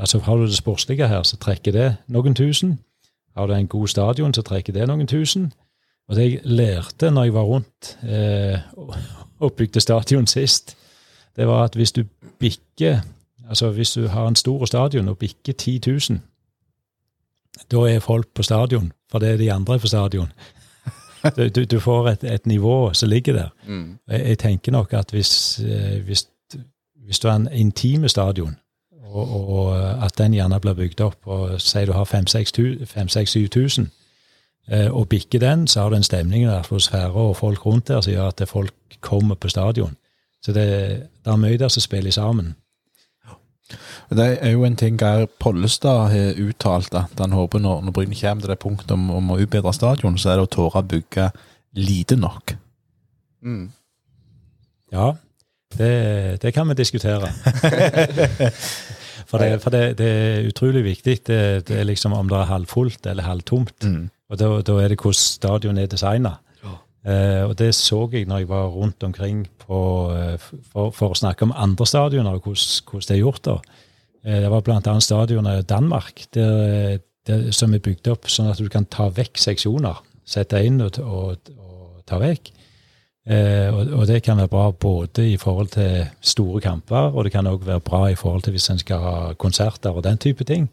[0.00, 2.78] altså Har du det sportslige her, så trekker det noen tusen.
[3.36, 5.52] Har du en god stadion, så trekker det noen tusen.
[6.08, 8.58] Og det jeg lærte når jeg var rundt eh,
[9.40, 10.76] og- bygde stadion sist,
[11.36, 12.04] det var at hvis du
[12.38, 13.00] bikker
[13.48, 16.18] Altså hvis du har en stor stadion og bikker 10 000,
[17.70, 20.32] da er folk på stadion, for det er de andre på stadion.
[21.36, 23.48] Du, du, du får et, et nivå som ligger der.
[23.66, 23.98] Mm.
[24.08, 26.26] Jeg, jeg tenker nok at hvis, eh, hvis,
[27.04, 28.56] hvis du har en intime stadion,
[29.06, 33.86] og, og at den gjerne blir bygd opp, og sier du har 5000-7000,
[34.90, 38.12] og bikker den, så har du en stemning, og atmosfære og folk rundt der som
[38.12, 39.96] gjør at folk kommer på stadion.
[40.42, 40.66] Så det,
[41.24, 42.56] det er mye der som spiller sammen.
[44.10, 48.18] Det er jo en ting Geir Pollestad har uttalt, at han håper når, når Bryne
[48.18, 50.86] kommer til det punktet om, om å utbedre stadion, så er det å tåre å
[50.86, 51.30] bygge
[51.76, 52.54] lite nok.
[53.42, 53.66] Mm.
[54.94, 55.12] Ja,
[55.76, 57.32] det, det kan vi diskutere.
[59.30, 61.18] for det, for det, det er utrolig viktig.
[61.26, 63.90] Det, det er liksom om det er halvfullt eller halvtomt.
[64.30, 66.38] Og da, da er det hvordan stadion er designa.
[67.06, 69.78] Eh, og det så jeg når jeg var rundt omkring på,
[70.10, 73.44] eh, for, for å snakke om andre stadioner og hvordan, hvordan det er gjort.
[73.46, 73.58] da.
[74.26, 75.00] Eh, det var bl.a.
[75.00, 79.38] stadionet i Danmark der, der, som er bygd opp sånn at du kan ta vekk
[79.38, 80.02] seksjoner.
[80.26, 82.50] Sette inn og, og, og ta vekk.
[83.26, 87.32] Eh, og, og det kan være bra både i forhold til store kamper, og det
[87.34, 90.44] kan òg være bra i forhold til hvis en skal ha konserter og den type
[90.44, 90.68] ting.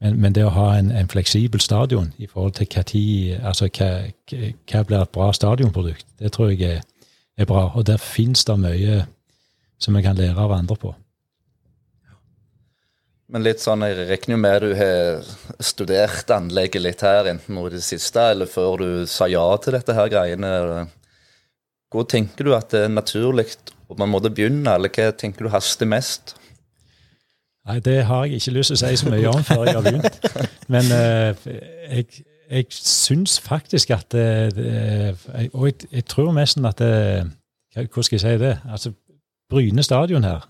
[0.00, 3.68] Men, men det å ha en, en, fleksibel stadion i forhold til hva tid Altså
[3.68, 3.90] hva,
[4.32, 6.80] hva blir et bra stadionprodukt, det tror jeg er,
[7.36, 7.66] er bra.
[7.74, 9.02] Og der fins det mye
[9.80, 10.94] som vi kan lære av andre på.
[13.30, 15.28] Men litt sånn, jeg regner jo med du har
[15.62, 19.76] studert anlegget litt her, enten nå i det siste eller før du sa ja til
[19.76, 20.50] dette her greiene.
[21.90, 23.52] Hvor tenker du at det er naturlig
[23.86, 26.34] å på en måte begynne, eller hva tenker du haster mest?
[27.70, 29.86] Nei, det har jeg ikke lyst til å si så mye om før jeg har
[29.86, 30.28] begynt.
[30.74, 31.48] Men uh,
[31.90, 34.30] jeg, jeg syns faktisk at det,
[35.52, 36.94] Og jeg, jeg, tror nesten at det
[37.76, 38.56] Hvordan skal jeg si det?
[38.66, 38.90] Altså,
[39.50, 40.48] Bryne stadion her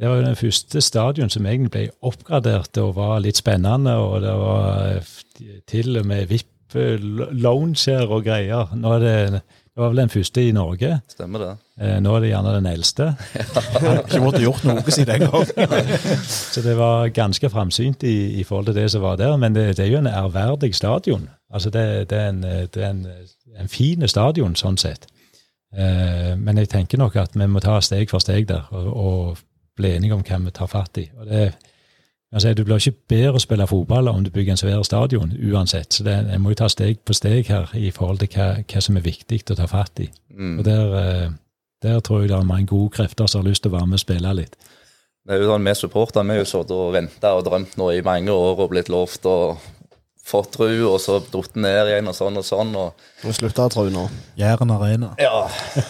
[0.00, 3.94] det var jo den første stadion som egentlig ble oppgradert og var litt spennende.
[3.96, 5.14] Og det var eh,
[5.68, 8.74] til og med VIP-lounger og greier.
[8.76, 10.98] Nå er det, det var vel den første i Norge.
[11.08, 11.54] Stemmer det.
[11.80, 13.08] Eh, nå er det gjerne den eldste.
[14.04, 15.88] Ikke måtte gjort noe siden den gang.
[16.52, 19.36] Så det var ganske framsynt i, i, forhold til det som var der.
[19.40, 21.30] Men det, det er jo en ærverdig stadion.
[21.48, 23.04] Altså det, det er, en, det er en,
[23.56, 25.08] en fin stadion sånn sett.
[25.72, 28.68] Eh, men jeg tenker nok at vi må ta steg for steg der.
[28.76, 29.44] og, og
[29.76, 31.06] bli enige om hvem vi tar fatt i.
[31.18, 31.46] Og det,
[32.32, 35.92] altså, du blir ikke bedre å spille fotball om du bygger en svær stadion, uansett.
[35.92, 38.84] Så det, en må jo ta steg på steg her i forhold til hva, hva
[38.84, 40.08] som er viktig å ta fatt i.
[40.32, 40.58] Mm.
[40.58, 41.28] Og der, eh,
[41.82, 44.00] der, tror jeg det er mange gode krefter som har lyst til å være med
[44.00, 44.58] og spille litt.
[45.26, 47.90] Det er jo sånn, Vi supportere vi har jo sittet og venta og drømt nå
[47.96, 49.56] i mange år og blitt lovt å
[50.26, 52.72] fått tru, og så datt ned igjen, og sånn og sånn.
[52.78, 54.06] Og, og slutta å tro nå.
[54.38, 55.12] Jæren arena.
[55.22, 55.44] Ja.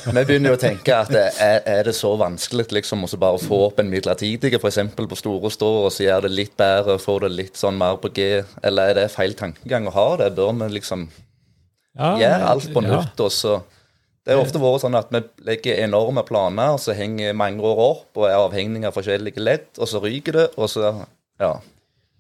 [0.05, 3.63] Vi begynner jo å tenke at er, er det så vanskelig liksom, å bare få
[3.71, 4.83] opp en midlertidig, f.eks.
[4.97, 8.13] på Store Stå, og så gjør det litt bedre, får det litt sånn mer på
[8.17, 8.27] G?
[8.67, 10.35] Eller er det feil tankegang å ha det?
[10.37, 11.09] Bør vi liksom
[11.97, 13.25] ja, gjøre alt på nytt, ja.
[13.25, 13.57] og så
[14.27, 17.79] det har ofte vært sånn at vi legger enorme planer, og så henger mange år
[17.79, 20.93] opp og er avhengig av forskjellige ledd, og så ryker det, og så
[21.39, 21.55] Ja.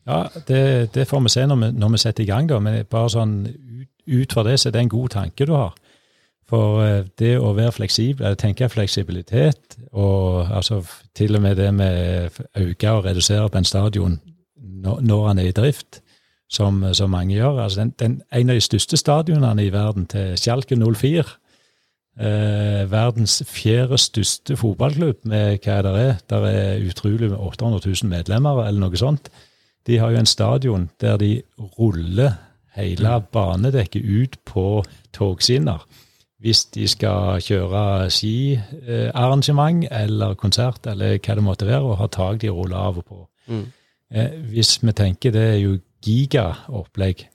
[0.06, 2.60] Ja, det, det, får vi se når vi, når vi, setter i gang, da.
[2.62, 3.34] Men bare sånn
[4.06, 5.74] ut, fra det, så er det en god tanke du har.
[6.46, 10.84] For uh, det å være fleksibel, eller tenke fleksibilitet, og altså
[11.16, 14.20] til og med det med å øke og redusere på en stadion
[14.56, 16.00] når, når han er i drift,
[16.48, 17.58] som, som mange gjør.
[17.64, 21.24] Altså den, den, en av de største stadionene i verden, til Schalke 04,
[22.20, 26.16] eh, verdens fjerde største fotballklubb med hva det er.
[26.30, 29.30] Der er utrolig med 800 000 medlemmer, eller noe sånt.
[29.86, 31.30] De har jo en stadion der de
[31.78, 32.32] ruller
[32.76, 35.86] hele banedekket ut på togskinner.
[36.38, 42.42] Hvis de skal kjøre skiarrangement eller konsert eller hva det måtte være, og har tak
[42.42, 43.22] de ruller av og på.
[43.46, 43.64] Mm.
[44.12, 47.26] Eh, hvis vi tenker det er jo gigaopplegg,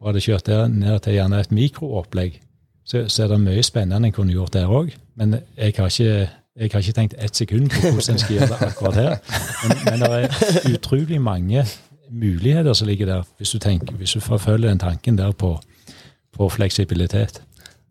[0.00, 2.40] og hadde kjørt der ned til gjerne et mikroopplegg,
[2.84, 4.92] så, så er det mye spennende en kunne gjort der òg.
[5.16, 6.28] Men jeg har ikke
[6.60, 9.12] jeg har ikke tenkt ett sekund på hvordan en skal gjøre det akkurat her.
[9.62, 11.64] Men, men det er utrolig mange
[12.10, 15.56] muligheter som ligger der, hvis du, tenker, hvis du forfølger den tanken der på,
[16.36, 17.42] på fleksibilitet.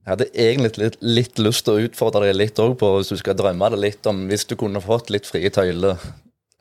[0.05, 3.19] Jeg hadde egentlig litt, litt, lyst til å utfordre deg litt òg på, hvis du
[3.19, 5.99] skal drømme det litt om Hvis du kunne fått litt frie tøyler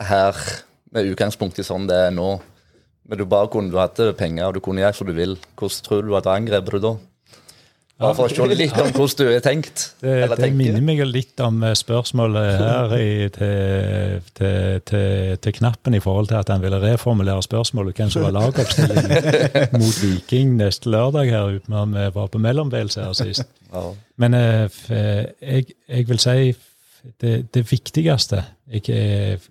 [0.05, 0.37] her,
[0.93, 2.39] med utgangspunkt i sånn det er nå,
[3.09, 5.85] men du bare kunne, du hadde penger og du kunne gjøre som du vil, hvordan
[5.87, 6.93] tror du at du angrep det da?
[7.99, 9.85] Bare for å se litt om hvordan du er tenkt.
[9.99, 15.99] Det, det minner meg litt om eh, spørsmålet her i, til, til, til, til, Knappen
[15.99, 20.95] i forhold til at han ville reformulere spørsmålet hvem som var lagoppstillingen mot Viking neste
[20.95, 23.51] lørdag her uten at vi var på mellombels her sist.
[24.17, 24.83] Men eh,
[25.43, 26.55] jeg, jeg vil si
[27.21, 28.83] det, det viktigste jeg,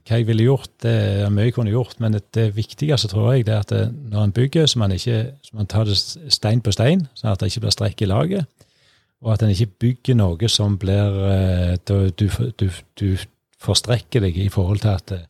[0.06, 3.34] Hva jeg ville gjort, det er mye jeg kunne gjort, men det, det viktigste tror
[3.34, 5.98] jeg det er at det, når en bygger, så man, ikke, så man tar det
[6.34, 8.46] stein på stein, sånn at det ikke blir strekk i laget.
[9.26, 11.18] Og at en ikke bygger noe som blir
[11.88, 12.30] du, Du,
[12.60, 13.08] du, du
[13.58, 15.26] forstrekker deg i forhold til at eh,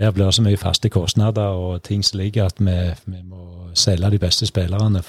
[0.00, 3.70] her blir det så mye faste kostnader og ting som ligger at vi, vi må
[3.78, 5.04] selge de beste spillerne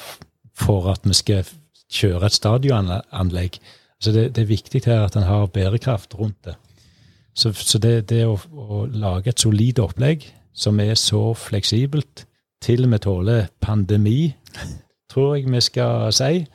[0.54, 1.48] for at vi skal
[1.92, 3.58] kjøre et stadionanlegg.
[4.02, 6.56] Så det, det, er viktig her at en har bærekraft rundt det.
[7.36, 12.26] Så, så det, det å, å, lage et solid opplegg som er så fleksibelt,
[12.64, 14.34] til vi tåler pandemi,
[15.12, 16.46] tror jeg vi skal si,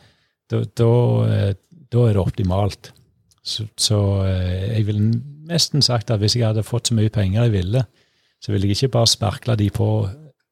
[0.50, 0.92] da, da,
[1.28, 1.52] eh,
[1.92, 2.92] da er det optimalt.
[3.44, 5.12] Så, så, eh, jeg ville
[5.50, 7.84] nesten sagt at hvis jeg hadde fått så mye penger jeg ville,
[8.40, 9.90] så ville jeg ikke bare sparkla de på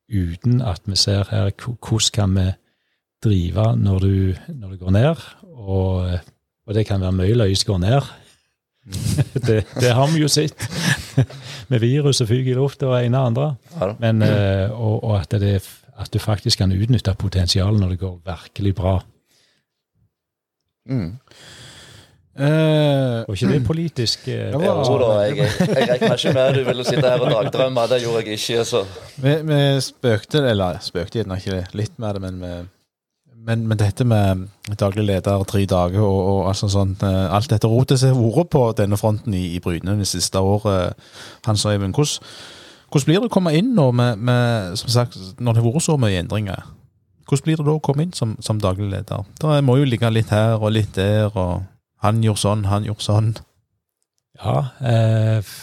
[0.08, 2.48] uten at vi ser her hvordan kan vi
[3.24, 6.18] drive når du, når du går ned, og
[6.68, 8.08] Og det kan være mye som går ned.
[9.48, 10.68] det, det har vi jo sett.
[11.70, 13.46] Med viruset fyker i lufta og ene og andre.
[13.74, 13.92] Ja.
[14.00, 15.62] Men, uh, og, og at, det,
[15.96, 18.98] at du faktisk kan utnytte potensialet når det går virkelig bra.
[20.88, 21.16] Mm.
[22.38, 26.54] Uh, Og ikke det politisk eh, Ja, Jo da, jeg, jeg, jeg regner ikke med
[26.54, 27.86] du ville sitte her og dagdrømme.
[27.90, 28.64] Det gjorde jeg ikke.
[28.64, 28.84] så...
[29.16, 32.52] vi, vi spøkte, eller spøkte gjerne ikke litt med det, men, vi,
[33.46, 34.46] men, men dette med
[34.80, 38.50] daglig leder tre dager og, og altså sånt, eh, alt dette rotet som har vært
[38.54, 40.98] på denne fronten i, i Bryne det siste året,
[41.46, 42.32] Hans og Eivind, hvordan,
[42.90, 45.86] hvordan blir det å komme inn nå med, med som sagt, når det har vært
[45.86, 46.66] så mye endringer?
[47.28, 49.26] Hvordan blir det da å komme inn som, som daglig leder?
[49.40, 51.66] Da må jo ligge litt her og litt der, og
[52.04, 53.32] han gjorde sånn, han gjorde sånn.
[54.38, 55.56] Ja, eh,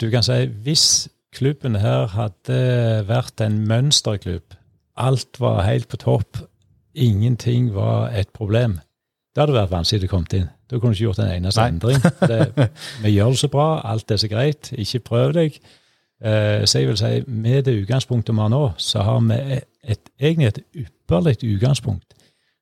[0.00, 0.86] du kan si hvis
[1.32, 4.56] klubben her hadde vært en mønsterklubb,
[5.00, 6.42] alt var helt på topp,
[6.94, 8.78] ingenting var et problem,
[9.32, 10.50] det hadde vært vanskelig å komme inn.
[10.68, 11.70] Da kunne du ikke gjort en eneste Nei.
[11.72, 12.02] endring.
[12.28, 12.68] Det,
[13.04, 15.56] vi gjør det så bra, alt er så greit, ikke prøv deg.
[16.22, 19.40] Eh, så jeg vil si, med det utgangspunktet vi har nå, så har vi
[19.82, 22.14] et, egentlig et ypperlig utgangspunkt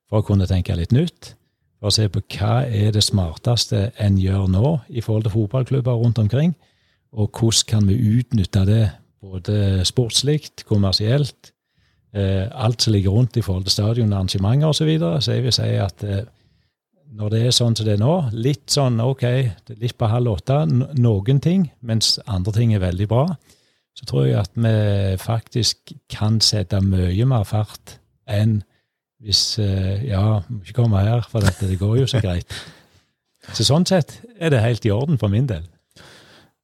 [0.09, 1.35] for å kunne tenke litt nytt
[1.81, 5.97] for å se på hva er det smarteste en gjør nå i forhold til fotballklubber
[5.97, 6.53] rundt omkring,
[7.11, 8.83] og hvordan kan vi utnytte det
[9.21, 11.50] både sportslig, kommersielt,
[12.13, 14.77] alt som ligger rundt i forhold til stadion, arrangementer osv.
[14.81, 15.21] Så, videre.
[15.21, 16.25] så jeg vil si at eh,
[17.11, 19.25] når det er sånn som det er nå, litt sånn ok,
[19.79, 23.25] litt på halv åtte, noen ting, mens andre ting er veldig bra,
[23.95, 24.75] så tror jeg at vi
[25.19, 27.97] faktisk kan sette mye mer fart
[28.31, 28.61] enn
[29.21, 32.49] hvis eh, Ja, må ikke komme her, for dette, det går jo så greit.
[33.53, 35.67] Så sånn sett er det helt i orden for min del.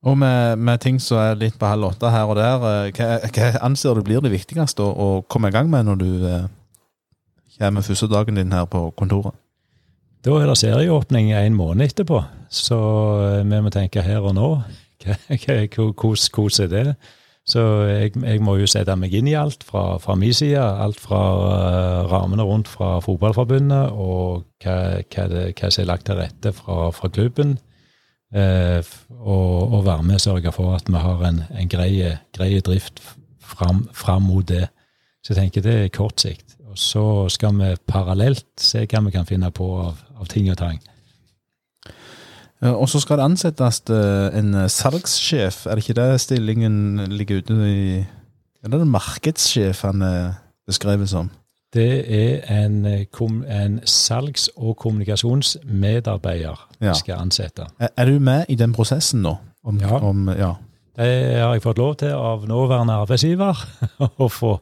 [0.05, 3.17] Og med, med ting som er litt på halv åtte her og der, eh, hva,
[3.33, 6.47] hva anser du blir det viktigste å, komme i gang med når du eh,
[7.57, 9.35] kommer første dagen din her på kontoret?
[10.25, 12.79] Da er det serieåpning en måned etterpå, så
[13.25, 14.51] eh, vi må tenke her og nå.
[15.07, 16.97] Hvordan er det?
[17.47, 20.59] Så jeg, jeg må jo sette meg inn i alt fra, fra min side.
[20.59, 26.51] Alt fra uh, rammene rundt fra fotballforbundet og hva, hva som er lagt til rette
[26.57, 27.55] fra, fra klubben.
[28.35, 28.83] Eh,
[29.19, 32.99] og, og være med og sørge for at vi har en, en grei, drift
[33.39, 34.67] fram, fram mot det.
[35.23, 36.57] Så jeg tenker det er kort sikt.
[36.67, 40.59] Og så skal vi parallelt se hva vi kan finne på av, av ting og
[40.59, 40.79] tang.
[42.61, 45.65] Eh, Og så skal det ansettes eh, en eh, salgssjef.
[45.65, 48.05] Er det ikke det stillingen ligger ute i
[48.63, 50.33] Er det markedssjef han er
[50.67, 51.29] beskrevet som?
[51.73, 53.05] Det er en, eh,
[53.51, 56.89] en salgs- og kommunikasjonsmedarbeider Ja.
[56.93, 57.65] vi skal ansette.
[57.79, 59.35] Er, du med i den prosessen nå?
[59.65, 59.99] Om, Ja.
[59.99, 60.53] Om, ja.
[60.97, 63.53] Det har jeg fått lov til av nåværende arbeidsgiver
[64.19, 64.55] å få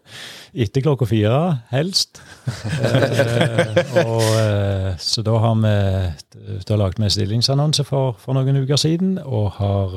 [0.54, 2.20] etter klokka fire, helst.
[2.48, 8.76] eh, og, eh, så da har vi da vi en stillingsannonse for, for noen uker
[8.76, 9.96] siden, og har,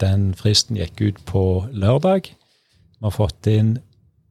[0.00, 2.32] den fristen gikk ut på lørdag.
[2.32, 3.76] Vi har fått inn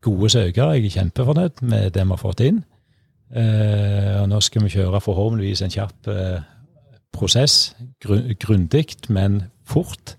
[0.02, 0.76] gode søkere.
[0.78, 2.64] Jeg er kjempefornøyd med det vi har fått inn.
[3.36, 6.42] Eh, og nå skal vi kjøre forhåpentligvis en kjapp eh,
[7.14, 7.76] prosess.
[8.04, 10.16] Gru- Grundig, men fort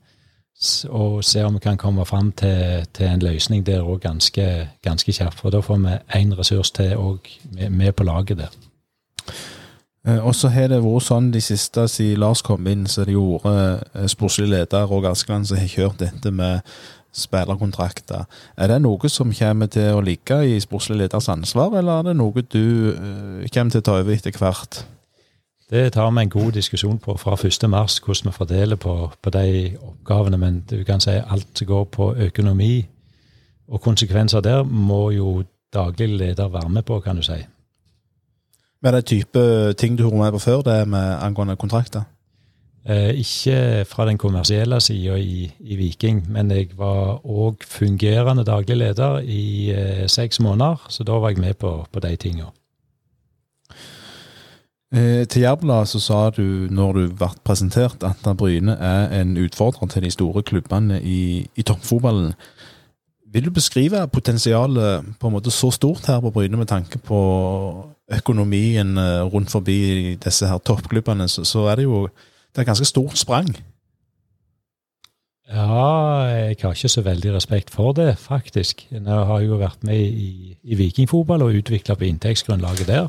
[0.95, 5.13] og se om vi kan komme fram til, til en løsning der òg ganske, ganske
[5.13, 5.41] kjapt.
[5.41, 7.27] For da får vi én ressurs til òg
[7.71, 8.53] med, på laget der.
[10.07, 13.11] Eh, Og så har det vært sånn de siste siden Lars kom inn, så er
[13.11, 16.61] det vært sportslig leder Roger Askeland som har kjørt dette med
[17.13, 18.25] spillerkontrakter.
[18.57, 22.17] Er det noe som kommer til å ligge i sportslig leders ansvar, eller er det
[22.19, 22.65] noe du
[22.97, 24.83] uh, kommer til å ta over etter hvert?
[25.73, 27.69] Det tar vi en god diskusjon på fra 1.
[27.73, 30.37] mars, hvordan vi fordeler på, på de oppgavene.
[30.37, 32.75] Men du kan si alt som går på økonomi
[33.73, 37.41] og konsekvenser der, må jo daglig leder være med på, kan du si.
[38.85, 42.03] Er det type ting du har med på før, det med angående kontrakter?
[42.83, 48.77] Eh, ikke fra den kommersielle sida i, i Viking, men jeg var òg fungerende daglig
[48.77, 52.49] leder i eh, seks måneder, så da var jeg med på, på de tinga.
[54.93, 59.89] Eh, til Jærbladet så sa du, når du ble presentert, at Bryne er en utfordrer
[59.89, 62.35] til de store klubbene i, i toppfotballen.
[63.33, 67.23] Vil du beskrive potensialet på en måte så stort her på Bryne med tanke på
[68.11, 72.09] økonomien eh, rundt forbi disse her toppklubbene, så, så er det jo
[72.53, 73.57] det er et ganske stort sprang.
[75.49, 78.87] Ja, jeg har ikke så veldig respekt for det, faktisk.
[78.91, 83.09] Jeg har jo vært med i, i vikingfotball og utvikla på inntektsgrunnlaget der.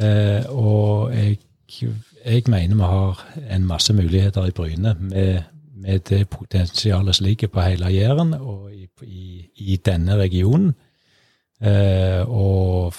[0.00, 1.38] Eh, og jeg,
[2.24, 5.42] jeg mener vi har en masse muligheter i Bryne med,
[5.74, 10.74] med det potensialet som ligger på hele Jæren og i, i, i denne regionen.
[11.62, 12.94] Eh, og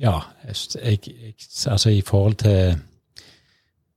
[0.00, 1.34] ja, jeg, jeg,
[1.66, 2.78] altså i forhold til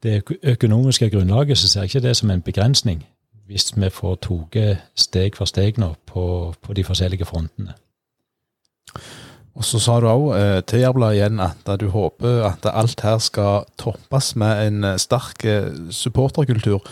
[0.04, 3.06] det økonomiske grunnlaget, så ser jeg ikke det som en begrensning.
[3.48, 7.74] Hvis vi får tatt steg for steg nå på, på de forskjellige frontene.
[9.58, 13.18] Og så sa du òg eh, til Jærbladet igjen at du håper at alt her
[13.18, 16.84] skal toppes med en eh, sterk eh, supporterkultur.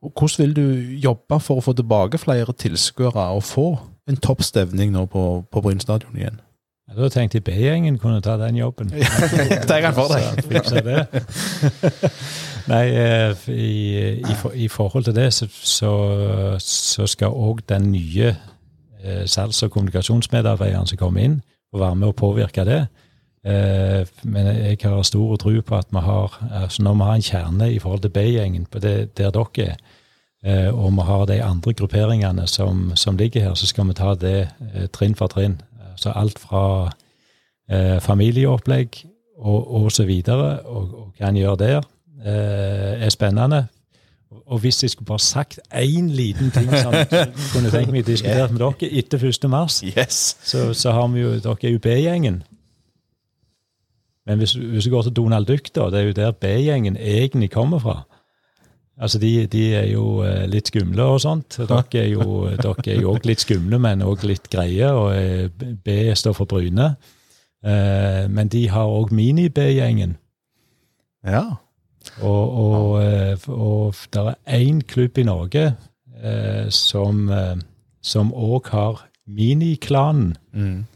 [0.00, 0.66] Hvordan vil du
[1.04, 3.68] jobbe for å få tilbake flere tilskuere og få
[4.08, 6.40] en topp stemning nå på, på Bryn stadion igjen?
[6.88, 8.88] Ja, Da tenkte jeg B-gjengen kunne ta den jobben.
[9.68, 10.64] Det er jeg for deg.
[10.64, 11.06] Så det.
[12.72, 13.72] Nei, eh, i,
[14.20, 15.46] i, for- i forhold til det, så,
[16.58, 18.34] så, skal òg den nye
[19.04, 21.38] eh, salgs- og kommunikasjonsmedarbeideren som kommer inn,
[21.72, 22.80] få være med å påvirke det.
[23.48, 26.34] Eh, men jeg har stor tro på at vi har
[26.64, 29.76] altså når vi har en kjerne i forhold til B-gjengen, på det, der dere er,
[30.44, 34.14] eh, og vi har de andre grupperingene som, som ligger her, så skal vi ta
[34.14, 34.48] det
[34.92, 35.60] trinn for trinn.
[35.98, 36.62] Så alt fra
[37.70, 39.00] eh, familieopplegg
[39.38, 41.88] og, og så videre, og, og hva en gjør der,
[42.22, 43.64] eh, er spennende.
[44.48, 47.08] Og hvis jeg skulle bare sagt én liten ting som jeg
[47.52, 49.48] kunne tenkt meg diskutert med dere etter 1.
[49.50, 50.36] mars, Yes.
[50.44, 52.42] så, så har vi jo Dere er jo B-gjengen.
[54.28, 57.50] Men hvis, hvis du går til Donald Duck, da, det er jo der B-gjengen egentlig
[57.50, 58.02] kommer fra.
[58.98, 61.60] Altså, de, de er jo eh, litt skumle og sånt.
[61.70, 64.90] Dere er jo også litt skumle, men òg litt greie.
[64.90, 66.90] Og B står for Bryne.
[67.62, 70.16] Eh, men de har òg mini-B-gjengen.
[71.26, 71.46] Ja.
[72.22, 75.70] Og, og, eh, og det er én klubb i Norge
[76.74, 77.28] som
[78.08, 80.36] som òg har miniklanen.
[80.52, 80.86] Mm.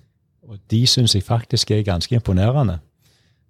[0.49, 2.79] Og de syns jeg faktisk er ganske imponerende.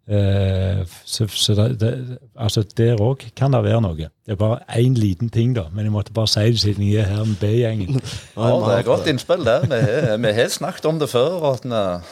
[0.09, 4.09] Eh, så så det, det, altså der òg kan det være noe.
[4.27, 7.05] Det er bare én liten ting, da, men jeg måtte bare si det siden jeg
[7.05, 8.03] er her med B-gjengen.
[8.37, 9.69] Ja, det er godt innspill der.
[9.71, 11.39] Vi vi har snakket om det før.
[11.43, 12.03] og at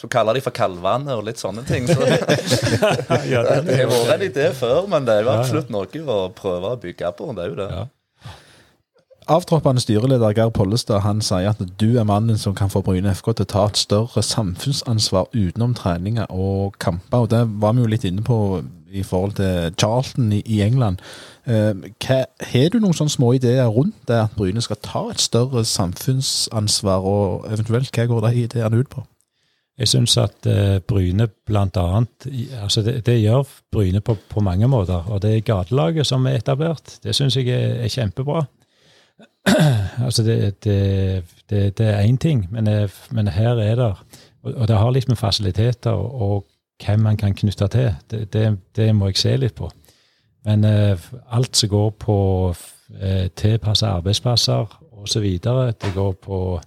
[0.00, 1.88] så kaller de for kalvene og litt sånne ting.
[1.88, 2.00] Så
[3.32, 6.70] Ja, det har vært en idé før, men det er jo absolutt noe å prøve
[6.72, 7.34] å bygge på.
[7.36, 7.66] Det er jo det.
[7.74, 7.82] Ja.
[9.28, 13.32] Avtroppende styreleder Geir Pollestad han sier at du er mannen som kan få Bryne FK
[13.34, 17.18] til å ta et større samfunnsansvar utenom treninger og kamper.
[17.18, 20.98] og Det var vi jo litt inne på i forhold til Charlton i, England.
[21.46, 21.74] Eh,
[22.52, 27.06] har du noen sånne små ideer rundt det at Bryne skal ta et større samfunnsansvar,
[27.06, 29.04] og eventuelt hva går de ideene ut på?
[29.80, 32.26] Jeg syns at eh, Bryne blant annet
[32.60, 35.06] altså det, det gjør Bryne på, på mange måter.
[35.08, 38.44] Og det gatelaget som er etablert, det syns jeg er, er kjempebra.
[40.06, 43.94] altså det, det, det, det er én ting, men, eh, men her er det
[44.42, 46.46] Og, det har litt med fasiliteter og, og
[46.84, 47.90] hvem man kan knytte til.
[48.76, 49.70] Det må jeg se litt på.
[50.44, 50.98] Men eh,
[51.30, 52.16] alt som går på
[53.00, 56.60] eh, tilpassa arbeidsplasser osv., det går på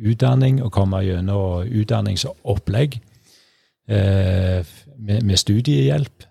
[0.00, 2.96] utdanning og komme gjennom utdanningsopplegg
[3.88, 4.64] eh,
[4.96, 6.24] med, med studiehjelp.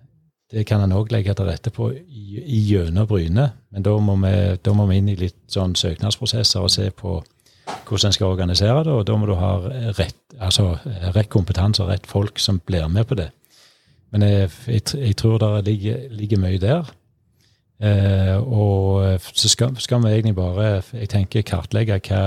[0.50, 4.34] Det kan en òg legge til rette på i, gjennom Bryne, men da må, vi,
[4.66, 7.20] da må vi inn i litt sånn søknadsprosesser og se på
[7.86, 9.52] hvordan en skal organisere det, og da må du ha
[9.98, 10.72] rett, altså,
[11.14, 13.28] rett kompetanse og rett folk som blir med på det.
[14.10, 16.90] Men jeg, jeg, jeg tror det ligger, ligger mye der.
[17.80, 22.24] Eh, og så skal, skal vi egentlig bare jeg tenker, kartlegge hva,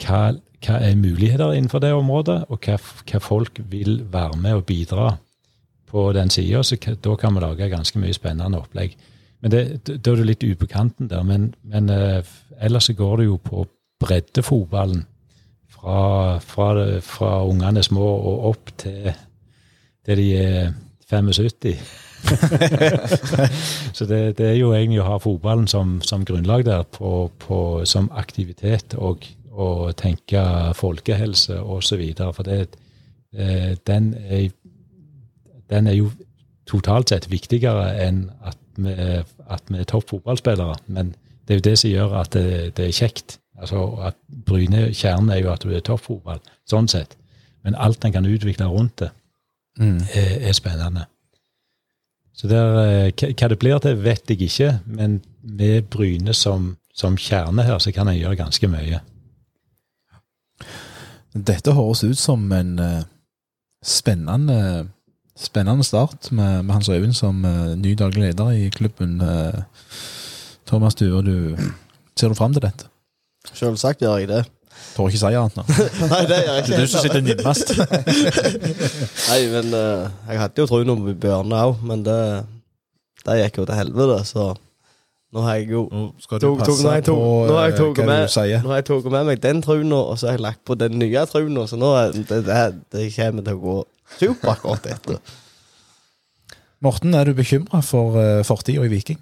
[0.00, 0.20] hva,
[0.62, 5.10] hva er muligheter innenfor det området, og hva, hva folk vil være med og bidra
[5.90, 6.62] på den sida.
[6.62, 8.96] Så da kan vi lage ganske mye spennende opplegg.
[9.40, 11.22] Men det, Da er du litt ute på kanten der.
[11.22, 12.22] Men, men eh,
[12.60, 13.66] ellers så går det jo på
[14.00, 15.06] breddefotballen.
[15.80, 19.12] Fra, fra, fra ungene små og opp til,
[20.04, 20.72] til de er
[21.08, 21.78] 75.
[23.96, 27.60] Så det, det er jo egentlig å ha fotballen som, som grunnlag der, på, på,
[27.88, 30.42] som aktivitet og, og tenke
[30.76, 32.04] folkehelse osv.
[32.20, 32.60] For det,
[33.32, 34.50] eh, den, er,
[35.70, 36.10] den er jo
[36.70, 38.94] totalt sett viktigere enn at vi,
[39.50, 40.76] at vi er topp fotballspillere.
[40.86, 41.14] Men
[41.46, 42.48] det er jo det som gjør at det,
[42.78, 43.40] det er kjekt.
[43.60, 44.16] Altså at
[44.46, 47.16] Bryne, Kjernen er jo at du er toppfotball, sånn sett.
[47.66, 49.10] Men alt en kan utvikle rundt det,
[49.80, 51.04] er, er spennende.
[52.32, 57.18] Så der, eh, hva det blir til, vet jeg ikke, men med Bryne som, som
[57.20, 59.02] kjerne her, så kan en gjøre ganske mye.
[61.36, 63.02] Dette høres ut som en uh,
[63.84, 64.88] spennende,
[65.40, 69.20] spennende start med, med Hans Øyvind som uh, ny daglig leder i klubben.
[69.20, 69.62] Uh,
[70.66, 71.56] Thomas Due, du,
[72.16, 72.88] ser du fram til dette?
[73.54, 74.44] Selvsagt gjør jeg det.
[74.94, 75.64] Tør ikke si annet nå.
[76.12, 76.70] Nei, det gjør jeg ikke.
[76.70, 77.74] Det er du som sitter nærmest.
[79.30, 82.18] Nei, men uh, jeg hadde jo troen på Bjørne òg, men det,
[83.26, 84.50] det gikk jo til helvete, så
[85.30, 88.06] nå har jeg jo Nå skal du passe tog på nå har jeg tatt hva
[88.08, 88.64] med- du sier.
[88.64, 90.98] Nå har jeg tatt med meg den truna, og så har jeg lagt på den
[90.98, 93.76] nye truna, så nå er det, det, det kommer til å gå
[94.18, 95.20] supert godt etter.
[96.80, 99.20] Morten, er du bekymra for uh, fortida i Viking?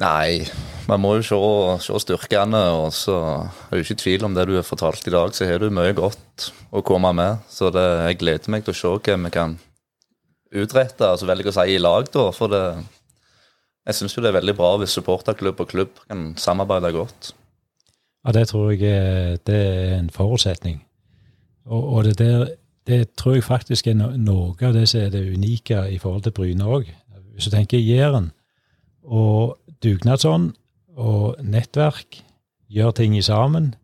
[0.00, 0.46] Nei,
[0.88, 1.38] man må jo se,
[1.84, 5.12] se styrkene, og så er det jo ikke tvil om det du har fortalt i
[5.12, 7.42] dag, så har du mye godt å komme med.
[7.50, 9.58] Så det, jeg gleder meg til å se hva vi kan
[10.50, 12.28] utrette, altså velge å si i lag, da.
[12.34, 12.62] For det,
[13.90, 17.34] jeg syns jo det er veldig bra hvis supporterklubb og klubb kan samarbeide godt.
[18.24, 20.82] Ja, det tror jeg det er en forutsetning.
[21.66, 22.54] Og, og det, der,
[22.86, 26.34] det tror jeg faktisk er noe av det som er det unike i forhold til
[26.36, 26.88] Bryne òg.
[27.34, 28.30] Hvis du tenker Jæren
[29.04, 30.52] og dugnadsånd
[30.96, 32.22] og nettverk,
[32.70, 33.74] gjør ting i sammen.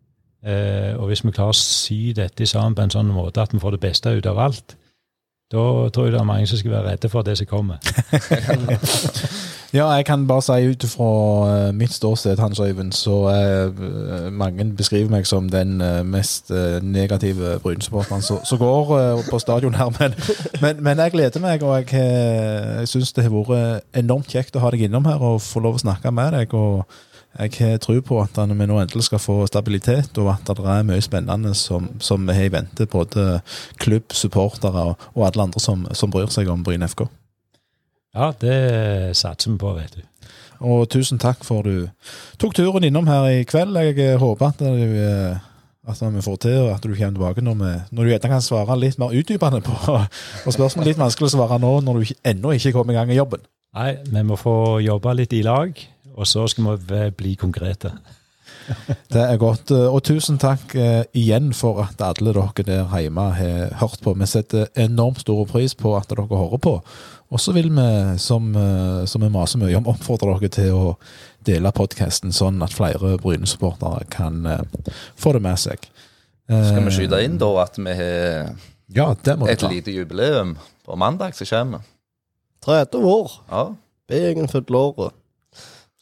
[0.46, 3.60] Eh, og hvis vi klarer å sy dette sammen på en sånn måte at vi
[3.62, 4.76] får det beste ut av alt,
[5.52, 7.76] da tror jeg det er mange som skal være redde for det som kommer.
[9.74, 11.08] Ja, jeg kan bare si ut fra
[11.68, 16.50] eh, mitt ståsted, Hans Øyvind, så er mange beskriver meg som den uh, mest
[16.82, 19.90] negative Bryne-supporteren som går på stadion her.
[20.00, 20.14] Men,
[20.60, 24.62] men, men, jeg gleder meg, og jeg, jeg syns det har vært enormt kjekt å
[24.64, 26.54] ha deg innom her og få lov å snakke med deg.
[26.54, 26.86] og
[27.38, 31.04] jeg tror på at vi nå endelig skal få stabilitet, og at det er mye
[31.04, 32.86] spennende som, som vi har i vente.
[32.86, 33.40] Både
[33.82, 37.06] klubb, supportere og, og alle andre som, som bryr seg om Bryne FK.
[38.16, 40.04] Ja, det satser vi på, vet du.
[40.64, 41.88] Og tusen takk for du
[42.40, 43.76] tok turen innom her i kveld.
[43.76, 45.42] Jeg eh, håper at, du, eh,
[45.84, 48.44] at vi får til og at du kommer tilbake når, vi, når du gjerne kan
[48.44, 52.56] svare litt mer utdypende på og spørsmål litt vanskelig å svare nå når du ennå
[52.56, 53.44] ikke kom i gang i jobben.
[53.76, 55.76] Nei, vi må få jobbe litt i lag,
[56.16, 57.92] og så skal vi bli konkrete.
[59.12, 59.70] Det er godt.
[59.70, 64.14] Og tusen takk eh, igjen for at alle dere der hjemme har hørt på.
[64.18, 66.80] Vi setter enormt stor pris på at dere hører på.
[67.30, 67.88] Og så vil vi,
[68.22, 70.94] som, eh, som vi maser mye om, oppfordre dere til å
[71.46, 75.84] dele podkasten, sånn at flere Bryne-supportere kan uh, få det med seg.
[76.46, 78.48] Skal vi skyte inn da at vi har
[78.94, 79.06] ja,
[79.46, 80.56] et lite jubileum
[80.86, 81.86] på mandag som kommer?
[82.66, 83.36] 30 år.
[83.50, 83.62] Ja.
[84.10, 85.14] B-gjengen fyller året.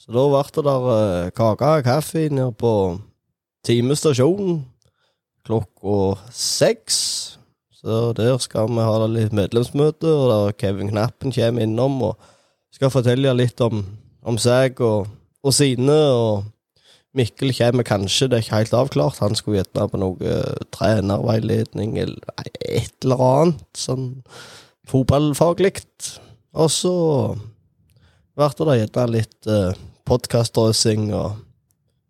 [0.05, 2.71] Så da ble det der uh, kake og kaffe nede på
[3.65, 4.59] timestasjonen
[5.45, 6.99] klokka seks.
[7.73, 12.27] Så der skal vi ha litt medlemsmøte, og der Kevin Knappen kommer innom og
[12.73, 13.81] skal fortelle litt om,
[14.25, 15.09] om seg og,
[15.41, 15.97] og, sine.
[15.97, 16.45] og
[17.17, 19.23] Mikkel kommer kanskje, det er ikke helt avklart.
[19.25, 24.09] Han skulle gjerne på noe uh, trenerveiledning eller et eller annet sånn
[24.91, 25.79] fotballfaglig.
[26.61, 26.95] Og så
[28.37, 29.73] ble det gjerne litt uh,
[30.09, 31.39] podkastdrøsing og,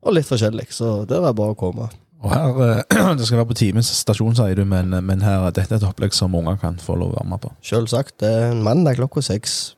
[0.04, 0.68] og litt forskjellig.
[0.74, 1.90] Så det er bare å komme.
[2.24, 5.76] Og her, eh, Det skal være på timens stasjon, sier du, men, men her, dette
[5.76, 7.52] er et opplegg som unger kan få lov å være med på.
[7.64, 8.18] Selvsagt.
[8.24, 9.74] Det er en mandag klokka seks,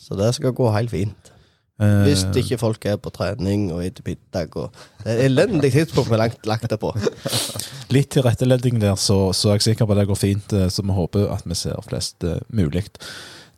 [0.00, 1.32] så det skal gå helt fint.
[1.76, 4.54] Eh, Hvis ikke folk er på trening og spiser middag.
[5.02, 6.94] Det er elendig tidspunkt vi har lagt det på.
[7.94, 10.52] Litt tilrettelegging der, så, så, er jeg sikker på at det går fint.
[10.56, 12.86] Eh, så vi håper at vi ser flest uh, mulig.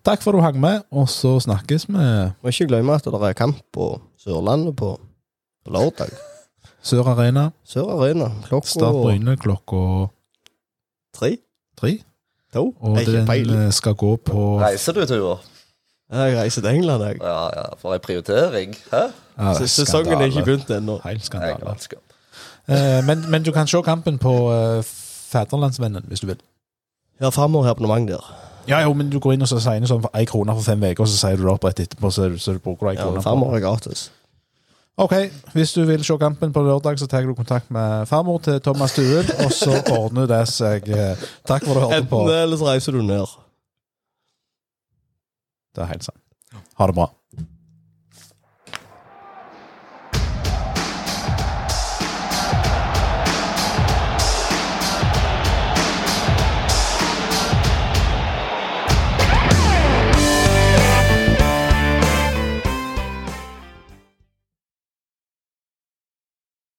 [0.08, 1.94] Takk for at du hang med, og så snakkes vi.
[2.40, 4.94] Må ikke glemme at det er kamp på Sørlandet på,
[5.64, 6.14] på lørdag.
[6.82, 7.50] Sør Arena.
[7.64, 8.30] Sør Arena.
[8.46, 10.08] Klokka Start Bryne klokka
[11.12, 11.36] tre.
[11.76, 11.98] tre.
[12.54, 12.74] To.
[12.80, 13.66] Og den peiling.
[13.66, 15.36] Eh, skal gå på Reiser du Tuva?
[16.12, 17.20] Jeg reiser til England, jeg.
[17.20, 18.74] Ja, ja, For ei prioritering.
[18.92, 19.04] Hæ?
[19.38, 21.00] Ja, Sesongen er ikke begynt ennå.
[21.04, 21.76] Helt skandale.
[22.68, 24.84] Eh, men, men, du kan se kampen på uh,
[25.28, 26.40] Fædrelandsvennen, hvis du vil.
[27.20, 28.47] Ja, farmor har abonnement der.
[28.68, 30.82] Ja, jo, men du går inn og så sier sånn for én krone for fem
[30.84, 33.00] uker, og så sier du det opp rett etterpå, så, så du bruker du én
[33.00, 33.20] krone.
[33.22, 34.08] Ja, farmor er gratis.
[34.98, 35.12] Ok,
[35.54, 38.90] Hvis du vil se kampen på lørdag, så tar du kontakt med farmor til Thomas
[38.96, 40.88] Stuen, og så ordner det seg.
[41.46, 42.22] Takk for at du hørte på.
[42.26, 43.36] Enten eller så reiser du ned.
[45.76, 46.18] Det er helt sant.
[46.80, 47.06] Ha det bra.